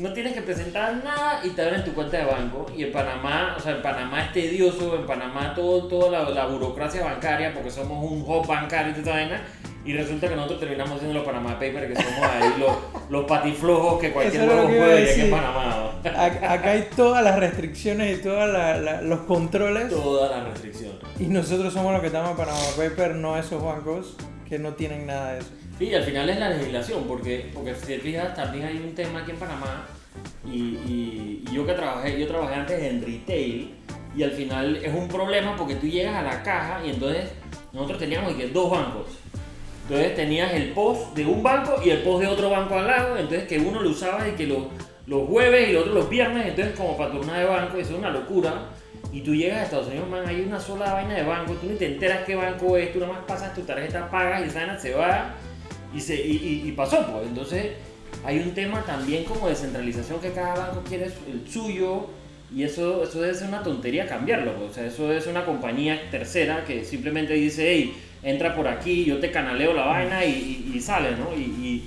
no 0.00 0.12
tienes 0.12 0.32
que 0.32 0.42
presentar 0.42 0.94
nada 1.04 1.40
y 1.44 1.50
te 1.50 1.62
abren 1.62 1.84
tu 1.84 1.92
cuenta 1.92 2.16
de 2.18 2.24
banco. 2.24 2.66
Y 2.74 2.84
en 2.84 2.92
Panamá, 2.92 3.54
o 3.56 3.60
sea, 3.60 3.72
en 3.76 3.82
Panamá 3.82 4.22
es 4.22 4.32
tedioso, 4.32 4.96
en 4.96 5.06
Panamá 5.06 5.52
todo, 5.54 5.88
toda 5.88 6.10
la, 6.10 6.30
la 6.30 6.46
burocracia 6.46 7.04
bancaria, 7.04 7.52
porque 7.52 7.70
somos 7.70 8.10
un 8.10 8.22
hub 8.22 8.46
bancario 8.46 8.92
y 8.92 9.02
toda 9.02 9.20
esta 9.20 9.36
vaina. 9.36 9.46
Y 9.84 9.94
resulta 9.94 10.28
que 10.28 10.34
nosotros 10.36 10.60
terminamos 10.60 10.98
siendo 10.98 11.14
los 11.14 11.24
Panamá 11.24 11.52
Papers, 11.58 11.86
que 11.86 11.94
somos 12.02 12.20
ahí 12.22 12.52
los, 12.58 12.72
los 13.08 13.24
patiflojos 13.24 14.00
que 14.00 14.12
cualquier 14.12 14.42
huevo 14.46 14.64
puede 14.66 14.76
ir 14.76 14.82
aquí 14.90 14.98
en 14.98 15.16
decir. 15.16 15.30
Panamá. 15.30 15.92
¿no? 16.04 16.10
Ac- 16.10 16.42
Acá 16.50 16.70
hay 16.72 16.88
todas 16.94 17.24
las 17.24 17.38
restricciones 17.38 18.18
y 18.18 18.22
todos 18.22 18.48
los 19.04 19.20
controles. 19.20 19.88
Todas 19.88 20.30
las 20.30 20.48
restricciones. 20.50 20.98
Y 21.18 21.24
nosotros 21.26 21.72
somos 21.72 21.92
los 21.92 22.00
que 22.02 22.08
estamos 22.08 22.32
en 22.32 22.36
Panama 22.36 22.58
Paper, 22.76 23.14
no 23.14 23.38
esos 23.38 23.62
bancos 23.62 24.16
que 24.46 24.58
no 24.58 24.74
tienen 24.74 25.06
nada 25.06 25.32
de 25.34 25.38
eso. 25.40 25.48
Sí, 25.78 25.94
al 25.94 26.02
final 26.02 26.28
es 26.28 26.38
la 26.38 26.50
legislación, 26.50 27.04
porque, 27.06 27.50
porque 27.54 27.74
si 27.74 27.86
te 27.86 27.98
fijas, 28.00 28.34
también 28.34 28.66
hay 28.66 28.76
un 28.78 28.94
tema 28.94 29.20
aquí 29.20 29.30
en 29.30 29.36
Panamá 29.38 29.86
Y, 30.44 30.56
y- 30.56 31.44
y 31.48 31.54
yo 31.54 31.64
que 31.64 31.72
trabajé, 31.72 32.18
yo 32.18 32.26
trabajé 32.26 32.54
antes 32.56 32.82
en 32.82 33.00
retail 33.06 33.74
y 34.16 34.22
al 34.24 34.32
final 34.32 34.76
es 34.76 34.92
un 34.92 35.06
problema 35.08 35.54
porque 35.56 35.76
tú 35.76 35.86
llegas 35.86 36.16
a 36.16 36.22
la 36.22 36.42
caja 36.42 36.80
y 36.84 36.90
entonces 36.90 37.30
nosotros 37.72 37.98
teníamos 38.00 38.32
y 38.32 38.34
que 38.36 38.48
dos 38.48 38.70
bancos. 38.70 39.06
Entonces 39.88 40.14
tenías 40.14 40.52
el 40.52 40.72
post 40.72 41.14
de 41.16 41.24
un 41.24 41.42
banco 41.42 41.80
y 41.82 41.88
el 41.88 42.02
post 42.02 42.20
de 42.20 42.26
otro 42.26 42.50
banco 42.50 42.74
al 42.78 42.86
lado, 42.86 43.16
entonces 43.16 43.48
que 43.48 43.58
uno 43.58 43.80
lo 43.80 43.88
usaba 43.88 44.28
y 44.28 44.32
que 44.32 44.46
los, 44.46 44.64
los 45.06 45.26
jueves 45.26 45.68
y 45.68 45.70
el 45.70 45.78
otro 45.78 45.94
los 45.94 46.10
viernes, 46.10 46.46
entonces 46.46 46.74
como 46.76 46.94
para 46.96 47.10
turnar 47.10 47.38
de 47.38 47.46
banco, 47.46 47.78
eso 47.78 47.92
es 47.94 47.98
una 47.98 48.10
locura. 48.10 48.66
Y 49.10 49.22
tú 49.22 49.34
llegas 49.34 49.60
a 49.60 49.62
Estados 49.64 49.86
Unidos, 49.86 50.06
man, 50.10 50.26
hay 50.26 50.42
una 50.42 50.60
sola 50.60 50.92
vaina 50.92 51.14
de 51.14 51.22
banco, 51.22 51.54
tú 51.54 51.68
ni 51.68 51.76
te 51.76 51.86
enteras 51.86 52.24
qué 52.26 52.34
banco 52.34 52.76
es, 52.76 52.92
tú 52.92 53.00
nada 53.00 53.14
más 53.14 53.24
pasas 53.24 53.54
tu 53.54 53.62
tarjeta, 53.62 54.10
pagas 54.10 54.42
y 54.44 54.48
esa 54.48 54.58
vaina 54.58 54.78
se 54.78 54.92
va 54.92 55.34
y, 55.94 56.00
se, 56.00 56.14
y, 56.16 56.32
y- 56.64 56.68
y 56.68 56.72
pasó, 56.72 57.06
pues. 57.10 57.26
Entonces 57.26 57.68
hay 58.26 58.40
un 58.40 58.52
tema 58.52 58.82
también 58.84 59.24
como 59.24 59.48
de 59.48 59.54
centralización 59.54 60.20
que 60.20 60.32
cada 60.32 60.54
banco 60.54 60.82
quiere 60.86 61.06
el 61.06 61.50
suyo 61.50 62.08
y 62.54 62.64
eso, 62.64 63.04
eso 63.04 63.22
debe 63.22 63.32
ser 63.34 63.48
una 63.48 63.62
tontería 63.62 64.06
cambiarlo, 64.06 64.52
pues. 64.56 64.70
o 64.70 64.74
sea, 64.74 64.84
eso 64.84 65.08
ser 65.20 65.30
una 65.30 65.46
compañía 65.46 65.98
tercera 66.10 66.64
que 66.66 66.84
simplemente 66.84 67.32
dice, 67.32 67.66
hey, 67.72 67.94
entra 68.22 68.54
por 68.54 68.66
aquí, 68.68 69.04
yo 69.04 69.18
te 69.18 69.30
canaleo 69.30 69.72
la 69.74 69.84
vaina 69.86 70.24
y, 70.24 70.70
y- 70.72 70.76
y 70.76 70.80
sale, 70.80 71.12
¿no? 71.12 71.34
Y, 71.36 71.84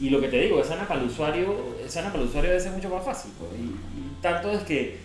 y- 0.00 0.10
lo 0.10 0.20
que 0.20 0.28
te 0.28 0.38
digo, 0.40 0.60
es 0.60 0.66
sana 0.66 0.86
para 0.86 1.00
el 1.00 1.06
usuario, 1.06 1.76
es 1.84 1.92
sana 1.92 2.08
para 2.10 2.22
el 2.22 2.28
usuario 2.28 2.50
debe 2.50 2.60
ser 2.62 2.72
mucho 2.72 2.88
más 2.90 3.04
fácil, 3.04 3.32
pues. 3.38 3.50
Y, 3.58 4.20
tanto 4.22 4.50
es 4.50 4.62
que 4.64 4.98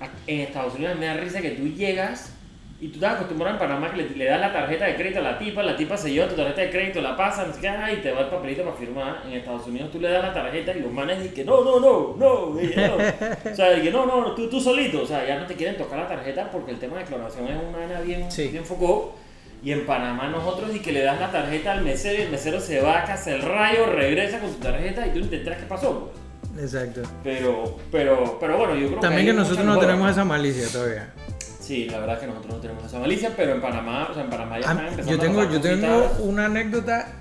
a- 0.00 0.08
en 0.26 0.40
Estados 0.40 0.74
Unidos 0.74 0.96
me 0.98 1.06
da 1.06 1.14
risa 1.14 1.40
que 1.40 1.50
tú 1.52 1.66
llegas 1.68 2.34
y 2.80 2.86
tú 2.88 2.94
estás 2.94 3.14
acostumbrado 3.16 3.54
en 3.54 3.58
Panamá 3.58 3.90
que 3.90 3.96
le, 3.96 4.10
le 4.10 4.24
das 4.26 4.38
la 4.40 4.52
tarjeta 4.52 4.84
de 4.84 4.94
crédito 4.94 5.18
a 5.18 5.22
la 5.22 5.38
tipa, 5.38 5.62
la 5.64 5.76
tipa 5.76 5.96
se 5.96 6.12
lleva 6.12 6.28
tu 6.28 6.36
tarjeta 6.36 6.60
de 6.60 6.70
crédito, 6.70 7.00
la 7.00 7.16
pasa, 7.16 7.44
no 7.46 7.52
sé 7.52 7.60
qué, 7.60 7.68
ah, 7.68 7.92
y 7.92 7.96
te 7.96 8.12
va 8.12 8.20
el 8.20 8.26
papelito 8.28 8.62
para 8.62 8.76
firmar. 8.76 9.22
En 9.26 9.32
Estados 9.32 9.66
Unidos 9.66 9.90
tú 9.90 9.98
le 10.00 10.08
das 10.08 10.22
la 10.22 10.32
tarjeta 10.34 10.72
y 10.76 10.80
los 10.80 10.92
manes 10.92 11.18
dicen 11.18 11.34
que 11.34 11.44
no, 11.44 11.64
no, 11.64 11.80
no, 11.80 12.14
no, 12.16 12.50
no. 12.54 12.54
O 13.52 13.54
sea, 13.56 13.82
que 13.82 13.90
no, 13.90 14.06
no, 14.06 14.32
tú, 14.36 14.48
tú 14.48 14.60
solito. 14.60 15.02
O 15.02 15.06
sea, 15.06 15.26
ya 15.26 15.40
no 15.40 15.46
te 15.46 15.54
quieren 15.54 15.76
tocar 15.76 15.98
la 15.98 16.06
tarjeta 16.06 16.48
porque 16.52 16.70
el 16.70 16.78
tema 16.78 16.98
de 16.98 17.02
declaración 17.04 17.48
es 17.48 17.56
una 17.68 17.78
vaina 17.78 18.00
bien, 18.02 18.30
Sí. 18.30 18.48
bien 18.48 18.64
focó. 18.64 19.16
Y 19.62 19.72
en 19.72 19.84
Panamá 19.86 20.28
nosotros 20.28 20.74
y 20.74 20.78
que 20.80 20.92
le 20.92 21.02
das 21.02 21.18
la 21.18 21.30
tarjeta 21.32 21.72
al 21.72 21.82
mesero 21.82 22.18
y 22.18 22.22
el 22.22 22.30
mesero 22.30 22.60
se 22.60 22.80
va, 22.80 23.04
casa 23.04 23.32
el 23.32 23.42
rayo, 23.42 23.86
regresa 23.86 24.38
con 24.38 24.52
tu 24.52 24.58
tarjeta 24.60 25.06
y 25.06 25.10
tú 25.10 25.18
enteras 25.18 25.58
qué 25.58 25.66
pasó. 25.66 26.12
pues. 26.54 26.64
Exacto. 26.64 27.02
Pero, 27.22 27.76
pero, 27.92 28.38
pero 28.40 28.56
bueno, 28.58 28.74
yo 28.74 28.88
creo 28.88 29.00
También 29.00 29.20
hay 29.20 29.26
que 29.26 29.32
nosotros 29.32 29.64
no 29.64 29.78
tenemos 29.78 30.10
esa 30.10 30.24
malicia 30.24 30.66
todavía. 30.72 31.12
Sí, 31.60 31.86
la 31.88 31.98
verdad 31.98 32.14
es 32.16 32.20
que 32.22 32.26
nosotros 32.28 32.54
no 32.54 32.60
tenemos 32.60 32.84
esa 32.84 32.98
malicia, 32.98 33.32
pero 33.36 33.52
en 33.52 33.60
Panamá, 33.60 34.08
o 34.10 34.14
sea, 34.14 34.24
en 34.24 34.30
Panamá 34.30 34.58
ya 34.58 34.68
Ah, 34.68 34.72
están 34.72 34.86
empezando 34.88 35.10
yo 35.12 35.18
a 35.18 35.20
tengo, 35.20 35.52
yo 35.52 35.60
tengo 35.60 36.16
una 36.20 36.46
anécdota. 36.46 37.12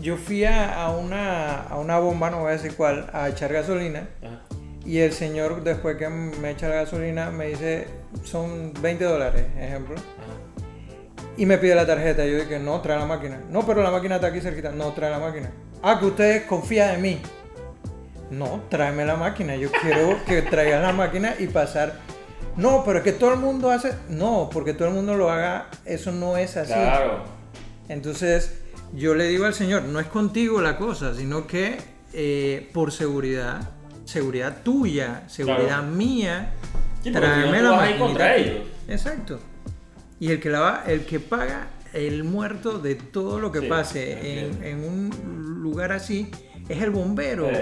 Yo 0.00 0.16
fui 0.16 0.44
a, 0.44 0.82
a 0.82 0.90
una, 0.92 1.62
a 1.64 1.76
una 1.78 1.98
bomba, 1.98 2.30
no 2.30 2.38
voy 2.40 2.48
a 2.48 2.52
decir 2.52 2.74
cuál, 2.74 3.10
a 3.12 3.28
echar 3.28 3.52
gasolina. 3.52 4.08
Ajá. 4.22 4.40
Y 4.86 4.98
el 5.00 5.12
señor, 5.12 5.62
después 5.62 5.96
que 5.98 6.08
me 6.08 6.50
echa 6.50 6.68
la 6.68 6.76
gasolina, 6.76 7.30
me 7.30 7.48
dice, 7.48 7.86
son 8.24 8.72
20 8.80 9.04
dólares, 9.04 9.44
ejemplo. 9.58 9.96
Y 11.40 11.46
me 11.46 11.56
pide 11.58 11.74
la 11.74 11.86
tarjeta. 11.86 12.24
Yo 12.26 12.36
dije, 12.38 12.58
no, 12.58 12.80
trae 12.82 12.98
la 12.98 13.06
máquina. 13.06 13.40
No, 13.50 13.64
pero 13.66 13.82
la 13.82 13.90
máquina 13.90 14.16
está 14.16 14.26
aquí 14.26 14.40
cerquita. 14.40 14.70
No, 14.72 14.92
trae 14.92 15.10
la 15.10 15.18
máquina. 15.18 15.50
Ah, 15.82 15.98
que 15.98 16.06
usted 16.06 16.46
confía 16.46 16.88
de 16.88 16.98
mí. 16.98 17.18
No, 18.30 18.62
tráeme 18.68 19.04
la 19.06 19.16
máquina. 19.16 19.56
Yo 19.56 19.70
quiero 19.72 20.18
que 20.26 20.42
traigas 20.42 20.82
la 20.82 20.92
máquina 20.92 21.34
y 21.38 21.46
pasar. 21.46 21.94
No, 22.56 22.82
pero 22.84 22.98
es 22.98 23.04
que 23.04 23.12
todo 23.12 23.32
el 23.32 23.38
mundo 23.40 23.70
hace. 23.70 23.94
No, 24.10 24.50
porque 24.52 24.74
todo 24.74 24.88
el 24.88 24.94
mundo 24.94 25.14
lo 25.16 25.30
haga. 25.30 25.68
Eso 25.86 26.12
no 26.12 26.36
es 26.36 26.56
así. 26.58 26.74
Claro. 26.74 27.24
Entonces, 27.88 28.60
yo 28.92 29.14
le 29.14 29.24
digo 29.24 29.46
al 29.46 29.54
señor, 29.54 29.84
no 29.84 29.98
es 29.98 30.06
contigo 30.08 30.60
la 30.60 30.76
cosa, 30.76 31.14
sino 31.14 31.46
que 31.46 31.78
eh, 32.12 32.68
por 32.74 32.92
seguridad, 32.92 33.62
seguridad 34.04 34.58
tuya, 34.62 35.22
seguridad 35.26 35.78
Claro. 35.78 35.82
mía, 35.84 36.52
Sí, 37.02 37.10
tráeme 37.12 37.62
la 37.62 37.70
vas 37.70 37.80
a 37.80 37.90
ir 37.90 37.98
maquinita 37.98 37.98
contra 38.04 38.30
aquí. 38.32 38.42
ellos. 38.42 38.62
Exacto. 38.88 39.40
Y 40.20 40.30
el 40.30 40.38
que, 40.38 40.50
la 40.50 40.60
va, 40.60 40.84
el 40.86 41.06
que 41.06 41.18
paga 41.18 41.68
el 41.92 42.22
muerto 42.24 42.78
de 42.78 42.94
todo 42.94 43.40
lo 43.40 43.50
que 43.50 43.60
Sí, 43.60 43.66
pase 43.66 44.38
en, 44.62 44.84
un 44.84 45.60
lugar 45.62 45.92
así 45.92 46.30
es 46.68 46.82
el 46.82 46.90
bombero. 46.90 47.48
Sí. 47.48 47.56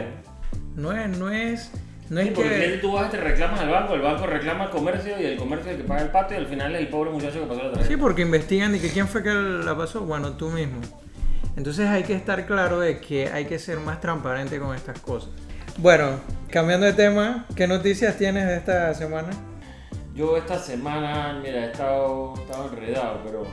No 0.77 0.93
es, 0.93 1.09
no 1.17 1.31
es, 1.31 1.71
no 2.11 2.21
es 2.21 2.27
Sí, 2.27 2.33
porque 2.35 2.50
que... 2.50 2.79
tú 2.81 2.93
vas 2.93 3.09
y 3.09 3.11
te 3.12 3.17
reclamas 3.19 3.61
al 3.61 3.71
banco, 3.71 3.95
el 3.95 4.00
banco 4.03 4.27
reclama 4.27 4.65
al 4.65 4.71
comercio 4.71 5.21
y 5.21 5.25
el 5.25 5.37
comercio 5.38 5.71
es 5.71 5.77
el 5.77 5.83
que 5.83 5.88
paga 5.88 6.03
el 6.03 6.11
pato 6.11 6.35
y 6.35 6.37
al 6.37 6.47
final 6.47 6.75
es 6.75 6.81
el 6.81 6.88
pobre 6.88 7.11
muchacho 7.11 7.41
que 7.41 7.47
pasó 7.47 7.62
la 7.62 7.71
tarjeta. 7.71 7.88
Sí, 7.88 7.97
porque 7.97 8.23
investigan 8.23 8.73
de 8.73 8.81
que 8.81 8.91
quién 8.91 9.09
fue 9.09 9.23
que 9.23 9.33
la 9.33 9.77
pasó. 9.77 10.03
Bueno, 10.03 10.33
tú 10.33 10.50
mismo. 10.50 10.81
Entonces 11.57 11.88
hay 11.88 12.05
que 12.05 12.15
estar 12.15 12.47
claro 12.47 12.81
de 12.81 13.00
que 13.00 13.29
hay 13.29 13.47
que 13.47 13.59
ser 13.59 13.81
más 13.81 14.00
transparente 14.00 14.59
con 14.59 14.75
estas 14.75 15.00
cosas. 15.00 15.31
Bueno, 15.77 16.21
cambiando 16.50 16.87
de 16.87 16.93
tema, 16.93 17.47
¿qué 17.55 17.67
noticias 17.67 18.17
tienes 18.17 18.47
de 18.47 18.57
esta 18.57 18.95
semana? 18.95 19.31
Yo 20.19 20.37
esta 20.37 20.59
semana, 20.59 21.39
mira, 21.41 21.67
he 21.67 21.71
estado, 21.71 22.35
he 22.37 22.41
estado 22.43 22.71
enredado, 22.73 23.21
pero 23.25 23.47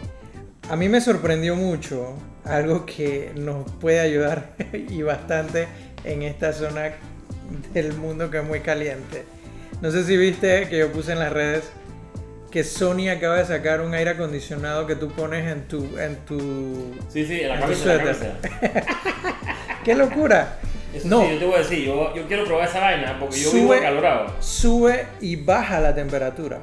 A 0.67 0.75
mí 0.75 0.89
me 0.89 0.99
sorprendió 0.99 1.55
mucho 1.55 2.17
algo 2.43 2.87
que 2.87 3.31
nos 3.35 3.69
puede 3.73 3.99
ayudar 3.99 4.55
y 4.73 5.03
bastante 5.03 5.67
en 6.03 6.23
esta 6.23 6.53
zona 6.53 6.93
del 7.71 7.93
mundo 7.93 8.31
que 8.31 8.39
es 8.39 8.43
muy 8.43 8.61
caliente. 8.61 9.25
No 9.79 9.91
sé 9.91 10.03
si 10.05 10.17
viste 10.17 10.67
que 10.67 10.79
yo 10.79 10.91
puse 10.91 11.11
en 11.11 11.19
las 11.19 11.31
redes 11.31 11.65
que 12.49 12.63
Sony 12.63 13.09
acaba 13.15 13.35
de 13.37 13.45
sacar 13.45 13.81
un 13.81 13.93
aire 13.93 14.11
acondicionado 14.11 14.87
que 14.87 14.95
tú 14.95 15.09
pones 15.11 15.45
en 15.51 15.67
tu 15.67 15.85
en 15.99 16.15
tu 16.25 16.95
sí, 17.09 17.27
sí, 17.27 17.41
en 17.41 17.49
la 17.49 17.55
En 17.55 17.61
cabeza, 17.61 17.83
tu 17.83 17.89
en 17.99 18.05
la 18.07 18.13
suéter. 18.15 18.33
cabeza. 18.41 18.85
¡Qué 19.83 19.93
locura! 19.93 20.57
Eso 20.95 21.07
no, 21.07 21.21
sí, 21.21 21.27
yo 21.33 21.39
te 21.39 21.45
voy 21.45 21.55
a 21.55 21.57
decir, 21.59 21.85
yo, 21.85 22.15
yo 22.15 22.27
quiero 22.27 22.45
probar 22.45 22.67
esa 22.69 22.79
vaina 22.79 23.17
porque 23.19 23.39
yo 23.39 23.49
Sube- 23.51 23.59
vivo 23.61 23.73
acalorado. 23.73 24.33
sube 24.39 25.07
y 25.21 25.35
baja 25.35 25.79
la 25.79 25.93
temperatura. 25.95 26.61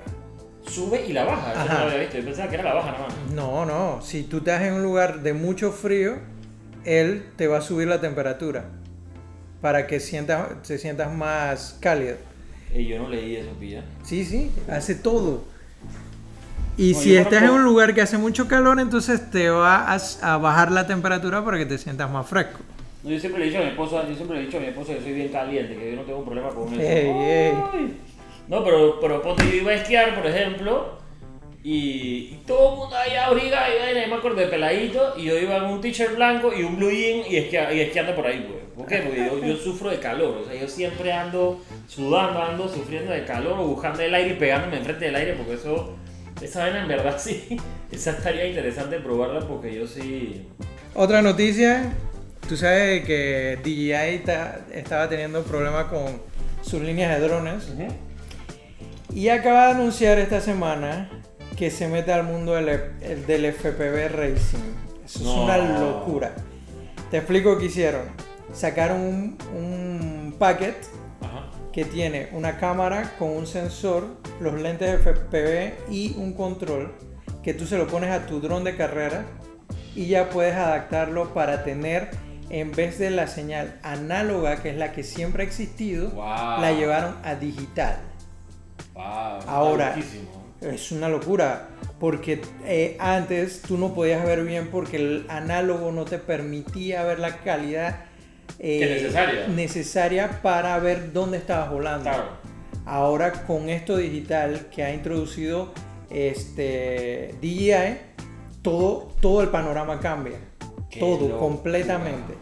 Sube 0.66 1.04
y 1.06 1.12
la 1.12 1.24
baja, 1.24 1.52
eso 1.52 1.60
Ajá. 1.60 1.74
no 1.74 1.80
lo 1.80 1.86
había 1.86 1.98
visto, 2.00 2.18
yo 2.18 2.24
pensaba 2.24 2.48
que 2.48 2.54
era 2.54 2.64
la 2.64 2.74
baja 2.74 2.92
nada 2.92 3.06
más. 3.08 3.14
No, 3.34 3.66
no, 3.66 4.00
si 4.02 4.22
tú 4.22 4.38
estás 4.38 4.62
en 4.62 4.74
un 4.74 4.82
lugar 4.82 5.20
de 5.22 5.32
mucho 5.34 5.72
frío, 5.72 6.14
él 6.84 7.26
te 7.36 7.46
va 7.48 7.58
a 7.58 7.60
subir 7.60 7.88
la 7.88 8.00
temperatura 8.00 8.64
para 9.60 9.86
que 9.86 10.00
sientas, 10.00 10.62
te 10.66 10.78
sientas 10.78 11.12
más 11.12 11.76
cálido. 11.80 12.16
Y 12.74 12.86
yo 12.86 12.98
no 12.98 13.08
leí 13.08 13.36
eso, 13.36 13.50
pilla. 13.60 13.84
Sí, 14.02 14.24
sí, 14.24 14.50
hace 14.70 14.94
todo. 14.94 15.44
Y 16.78 16.92
No, 16.94 16.98
si 17.00 17.16
estás 17.16 17.34
en 17.42 17.48
conozco- 17.48 17.54
un 17.56 17.64
lugar 17.64 17.94
que 17.94 18.00
hace 18.00 18.16
mucho 18.16 18.48
calor, 18.48 18.80
entonces 18.80 19.30
te 19.30 19.50
va 19.50 19.92
a, 19.92 19.98
a 20.22 20.36
bajar 20.38 20.72
la 20.72 20.86
temperatura 20.86 21.44
para 21.44 21.58
que 21.58 21.66
te 21.66 21.76
sientas 21.76 22.10
más 22.10 22.26
fresco. 22.26 22.60
No, 23.02 23.10
yo 23.10 23.18
siempre 23.18 23.40
le 23.40 23.46
he 23.46 23.48
dicho 23.50 23.60
a 23.60 23.64
mi 23.64 23.70
esposa, 23.70 24.08
yo 24.08 24.14
siempre 24.14 24.36
le 24.36 24.42
he 24.42 24.46
dicho 24.46 24.58
a 24.58 24.60
mi 24.60 24.66
esposa 24.66 24.94
que 24.94 25.00
soy 25.00 25.12
bien 25.12 25.28
caliente, 25.28 25.74
que 25.76 25.90
yo 25.90 25.96
no 25.96 26.02
tengo 26.02 26.18
un 26.20 26.24
problema 26.24 26.48
con 26.50 26.68
eso. 26.72 26.80
Ey. 26.80 27.52
No, 28.48 28.64
pero, 28.64 29.00
pero 29.00 29.22
ponte, 29.22 29.44
yo 29.48 29.56
iba 29.56 29.72
a 29.72 29.74
esquiar, 29.74 30.14
por 30.14 30.26
ejemplo, 30.26 30.98
y, 31.64 32.30
y 32.32 32.42
todo 32.46 32.72
el 32.72 32.78
mundo 32.80 32.96
allá 32.96 33.26
abriga 33.26 33.66
y 33.68 34.04
y 34.04 34.08
me 34.10 34.14
acuerdo 34.16 34.40
de 34.40 34.46
peladito, 34.48 35.14
y 35.16 35.24
yo 35.24 35.38
iba 35.38 35.56
en 35.56 35.64
un 35.64 35.80
t-shirt 35.80 36.16
blanco 36.16 36.52
y 36.56 36.62
un 36.62 36.76
blue 36.76 36.90
jean 36.90 37.22
y, 37.28 37.36
esquia- 37.36 37.72
y 37.72 37.80
esquiando 37.80 38.14
por 38.14 38.26
ahí, 38.26 38.46
pues. 38.48 38.62
¿Por 38.76 38.86
qué? 38.86 38.98
Porque 38.98 39.18
yo, 39.18 39.46
yo 39.46 39.56
sufro 39.56 39.90
de 39.90 39.98
calor, 39.98 40.38
o 40.42 40.44
sea, 40.50 40.58
yo 40.60 40.66
siempre 40.66 41.12
ando 41.12 41.60
sudando, 41.88 42.42
ando 42.42 42.68
sufriendo 42.68 43.12
de 43.12 43.24
calor 43.24 43.58
o 43.58 43.66
buscando 43.66 44.00
el 44.02 44.14
aire 44.14 44.30
y 44.34 44.36
pegándome 44.38 44.78
enfrente 44.78 45.04
del 45.06 45.14
aire, 45.16 45.34
porque 45.34 45.54
eso, 45.54 45.94
esa 46.40 46.60
vaina 46.64 46.80
en 46.82 46.88
verdad 46.88 47.16
sí, 47.22 47.56
esa 47.90 48.12
estaría 48.12 48.46
interesante 48.46 48.98
probarla 48.98 49.40
porque 49.40 49.74
yo 49.74 49.86
sí... 49.86 50.46
Otra 50.94 51.20
noticia, 51.22 51.92
tú 52.48 52.56
sabes 52.56 53.04
que 53.04 53.58
DJI 53.62 54.24
ta- 54.24 54.60
estaba 54.72 55.08
teniendo 55.08 55.42
problemas 55.42 55.86
con 55.86 56.20
sus 56.62 56.80
líneas 56.82 57.18
de 57.18 57.26
drones. 57.28 57.68
Y 59.14 59.28
acaba 59.28 59.66
de 59.66 59.72
anunciar 59.72 60.18
esta 60.18 60.40
semana 60.40 61.10
que 61.56 61.70
se 61.70 61.86
mete 61.88 62.12
al 62.12 62.24
mundo 62.24 62.54
del, 62.54 62.68
el- 63.02 63.26
del 63.26 63.44
FPV 63.46 64.08
Racing. 64.08 64.58
Eso 65.04 65.18
es 65.20 65.26
una 65.26 65.58
locura. 65.58 66.32
Te 67.10 67.18
explico 67.18 67.58
qué 67.58 67.66
hicieron. 67.66 68.02
Sacaron 68.52 69.00
un, 69.00 69.38
un 69.54 70.34
packet 70.38 70.76
Ajá. 71.20 71.50
que 71.72 71.84
tiene 71.84 72.28
una 72.32 72.58
cámara 72.58 73.12
con 73.18 73.30
un 73.30 73.46
sensor, 73.46 74.06
los 74.40 74.54
lentes 74.60 74.90
de 74.90 74.98
FPV 74.98 75.90
y 75.92 76.14
un 76.18 76.32
control 76.34 76.92
que 77.42 77.54
tú 77.54 77.66
se 77.66 77.76
lo 77.76 77.86
pones 77.86 78.10
a 78.10 78.26
tu 78.26 78.40
dron 78.40 78.62
de 78.64 78.76
carrera 78.76 79.24
y 79.94 80.06
ya 80.06 80.30
puedes 80.30 80.54
adaptarlo 80.54 81.34
para 81.34 81.64
tener 81.64 82.10
en 82.52 82.70
vez 82.72 82.98
de 82.98 83.10
la 83.10 83.26
señal 83.26 83.78
análoga 83.82 84.62
que 84.62 84.70
es 84.70 84.76
la 84.76 84.92
que 84.92 85.02
siempre 85.02 85.42
ha 85.42 85.46
existido, 85.46 86.10
Wow. 86.10 86.60
la 86.60 86.72
llevaron 86.72 87.16
a 87.24 87.34
digital. 87.34 87.96
Wow, 88.94 89.02
Ahora- 89.48 89.96
loquísimo. 89.96 90.42
Es 90.60 90.92
una 90.92 91.08
locura, 91.08 91.70
porque 91.98 92.40
eh, 92.64 92.96
antes 93.00 93.62
tú 93.62 93.76
no 93.78 93.94
podías 93.94 94.24
ver 94.24 94.44
bien 94.44 94.68
porque 94.70 94.96
el 94.96 95.26
análogo 95.28 95.90
no 95.90 96.04
te 96.04 96.18
permitía 96.18 97.02
ver 97.02 97.18
la 97.18 97.38
calidad 97.38 98.04
eh, 98.60 98.78
necesaria. 99.00 99.48
necesaria 99.48 100.40
para 100.40 100.78
ver 100.78 101.12
dónde 101.12 101.38
estabas 101.38 101.68
volando. 101.70 102.04
Claro. 102.04 102.24
Ahora 102.86 103.32
con 103.44 103.68
esto 103.70 103.96
digital 103.96 104.66
que 104.72 104.84
ha 104.84 104.94
introducido 104.94 105.72
este 106.10 107.34
DJI, 107.40 107.98
todo, 108.62 109.08
todo 109.20 109.42
el 109.42 109.48
panorama 109.48 109.98
cambia. 109.98 110.38
Todo, 110.98 111.38
completamente. 111.38 112.34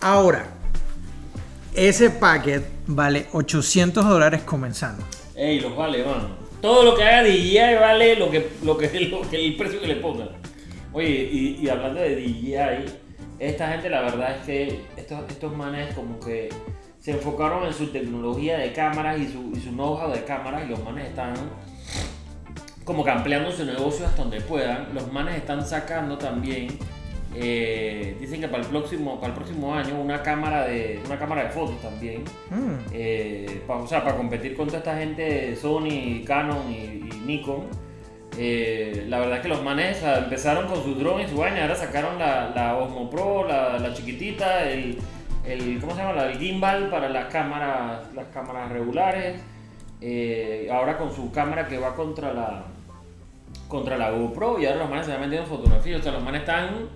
Ahora, 0.00 0.46
Ese 1.74 2.10
packet 2.10 2.62
vale 2.86 3.26
800 3.32 4.06
dólares 4.06 4.42
comenzando. 4.42 5.02
Ey, 5.34 5.60
los 5.60 5.74
vale, 5.74 6.04
mano. 6.04 6.28
Todo 6.60 6.84
lo 6.84 6.94
que 6.94 7.02
haga 7.02 7.22
DJI 7.24 7.76
vale 7.80 8.16
lo 8.16 8.30
que, 8.30 8.50
lo 8.62 8.76
que, 8.76 9.00
lo 9.00 9.22
que 9.22 9.44
el 9.46 9.56
precio 9.56 9.80
que 9.80 9.86
le 9.86 9.96
pongan. 9.96 10.28
Oye, 10.92 11.08
y, 11.32 11.58
y 11.62 11.68
hablando 11.70 12.00
de 12.00 12.14
DJI, 12.16 12.84
esta 13.38 13.68
gente 13.72 13.88
la 13.88 14.02
verdad 14.02 14.36
es 14.36 14.44
que 14.44 14.80
estos, 14.96 15.20
estos 15.30 15.56
manes 15.56 15.94
como 15.94 16.20
que 16.20 16.50
se 17.00 17.12
enfocaron 17.12 17.64
en 17.66 17.72
su 17.72 17.86
tecnología 17.86 18.58
de 18.58 18.72
cámaras 18.72 19.18
y 19.18 19.26
su, 19.26 19.50
y 19.56 19.60
su 19.60 19.70
know-how 19.70 20.12
de 20.12 20.22
cámaras 20.24 20.64
y 20.66 20.68
los 20.68 20.84
manes 20.84 21.08
están 21.08 21.34
como 22.84 23.02
que 23.02 23.10
ampliando 23.10 23.50
su 23.50 23.64
negocio 23.64 24.06
hasta 24.06 24.22
donde 24.22 24.40
puedan. 24.42 24.94
Los 24.94 25.10
manes 25.10 25.36
están 25.36 25.66
sacando 25.66 26.18
también, 26.18 26.68
eh, 27.34 28.16
dicen 28.20 28.40
que 28.40 28.48
para 28.48 28.62
el 28.62 28.68
próximo, 28.68 29.16
para 29.20 29.28
el 29.28 29.34
próximo 29.34 29.74
año, 29.74 30.00
una 30.00 30.22
cámara 30.22 30.64
de, 30.66 31.00
una 31.06 31.18
cámara 31.18 31.44
de 31.44 31.50
fotos 31.50 31.80
también. 31.80 32.24
Mm. 32.50 32.74
Eh, 32.92 33.62
pa- 33.66 33.76
o 33.76 33.86
sea, 33.86 34.02
para 34.04 34.16
competir 34.16 34.54
con 34.56 34.66
toda 34.66 34.78
esta 34.78 34.96
gente 34.96 35.22
de 35.22 35.56
Sony, 35.56 36.24
Canon 36.26 36.70
y, 36.70 36.74
y 37.14 37.22
Nikon. 37.26 37.66
Eh, 38.38 39.04
la 39.08 39.18
verdad 39.18 39.36
es 39.36 39.42
que 39.42 39.48
los 39.48 39.62
manes 39.62 39.98
o 39.98 40.00
sea, 40.00 40.18
empezaron 40.18 40.66
con 40.66 40.82
su 40.82 40.94
drone 40.94 41.24
y 41.24 41.28
su 41.28 41.36
vaina, 41.36 41.62
ahora 41.62 41.74
sacaron 41.74 42.18
la, 42.18 42.50
la 42.54 42.76
Osmo 42.78 43.10
Pro, 43.10 43.46
la, 43.46 43.78
la 43.78 43.92
chiquitita, 43.92 44.70
el, 44.70 44.98
el, 45.46 45.78
¿cómo 45.80 45.92
se 45.94 45.98
llama? 46.02 46.14
La- 46.14 46.30
El 46.30 46.38
gimbal 46.38 46.88
para 46.88 47.08
las 47.10 47.26
cámaras, 47.26 48.12
las 48.14 48.26
cámaras 48.28 48.70
regulares. 48.72 49.40
Ahora 50.72 50.98
con 50.98 51.12
su 51.14 51.30
cámara 51.30 51.68
que 51.68 51.78
va 51.78 51.94
contra 51.94 52.32
la 52.32 52.64
contra 53.68 53.96
la 53.96 54.10
GoPro 54.10 54.58
y 54.58 54.66
ahora 54.66 54.80
los 54.80 54.90
manes 54.90 55.06
se 55.06 55.12
van 55.12 55.20
metiendo 55.22 55.44
en 55.44 55.58
fotografía. 55.58 55.96
O 55.96 56.02
sea, 56.02 56.12
los 56.12 56.22
manes 56.22 56.40
están 56.40 56.88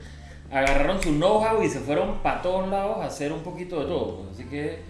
agarraron 0.51 1.03
su 1.03 1.11
know-how 1.11 1.63
y 1.63 1.69
se 1.69 1.81
fueron 1.81 2.19
para 2.19 2.43
todos 2.43 2.69
lados 2.69 2.99
a 2.99 3.07
hacer 3.07 3.33
un 3.33 3.41
poquito 3.41 3.81
de 3.81 3.87
todo. 3.87 4.27
Así 4.33 4.45
que 4.45 4.81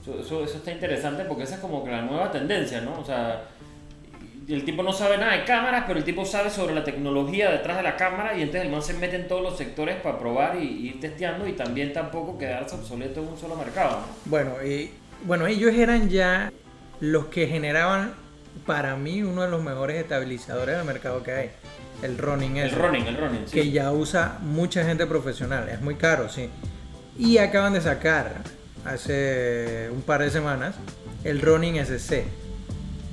eso, 0.00 0.20
eso, 0.20 0.44
eso 0.44 0.58
está 0.58 0.72
interesante 0.72 1.24
porque 1.24 1.44
esa 1.44 1.56
es 1.56 1.60
como 1.60 1.84
que 1.84 1.90
la 1.90 2.02
nueva 2.02 2.30
tendencia, 2.30 2.80
¿no? 2.80 2.98
O 3.00 3.04
sea, 3.04 3.44
el 4.48 4.64
tipo 4.64 4.82
no 4.82 4.92
sabe 4.92 5.18
nada 5.18 5.32
de 5.36 5.44
cámaras, 5.44 5.84
pero 5.86 5.98
el 5.98 6.04
tipo 6.04 6.24
sabe 6.24 6.50
sobre 6.50 6.74
la 6.74 6.84
tecnología 6.84 7.50
detrás 7.50 7.76
de 7.76 7.82
la 7.82 7.96
cámara 7.96 8.36
y 8.36 8.42
entonces 8.42 8.62
el 8.62 8.70
man 8.70 8.82
se 8.82 8.94
mete 8.94 9.16
en 9.16 9.28
todos 9.28 9.42
los 9.42 9.56
sectores 9.56 9.96
para 9.96 10.18
probar 10.18 10.56
y, 10.56 10.64
y 10.64 10.88
ir 10.88 11.00
testeando 11.00 11.46
y 11.46 11.52
también 11.52 11.92
tampoco 11.92 12.38
quedarse 12.38 12.74
obsoleto 12.74 13.22
en 13.22 13.28
un 13.28 13.38
solo 13.38 13.56
mercado. 13.56 13.98
¿no? 14.00 14.06
Bueno, 14.24 14.54
y 14.64 14.90
bueno, 15.24 15.46
ellos 15.46 15.74
eran 15.74 16.08
ya 16.08 16.52
los 17.00 17.26
que 17.26 17.46
generaban 17.46 18.14
para 18.66 18.96
mí 18.96 19.22
uno 19.22 19.42
de 19.42 19.48
los 19.48 19.62
mejores 19.62 19.96
estabilizadores 20.02 20.76
del 20.76 20.84
mercado 20.86 21.22
que 21.22 21.32
hay. 21.32 21.50
El 22.02 22.16
running 22.18 22.56
El 22.58 22.68
ese, 22.68 22.76
running, 22.76 23.06
el 23.06 23.16
running, 23.16 23.44
sí. 23.46 23.52
que 23.52 23.70
ya 23.70 23.90
usa 23.92 24.38
mucha 24.40 24.84
gente 24.84 25.06
profesional, 25.06 25.68
es 25.68 25.80
muy 25.80 25.96
caro, 25.96 26.28
sí. 26.28 26.48
Y 27.18 27.38
acaban 27.38 27.72
de 27.72 27.80
sacar 27.80 28.42
hace 28.84 29.88
un 29.92 30.02
par 30.02 30.22
de 30.22 30.30
semanas 30.30 30.76
el 31.24 31.40
running 31.40 31.76
SC, 31.84 32.24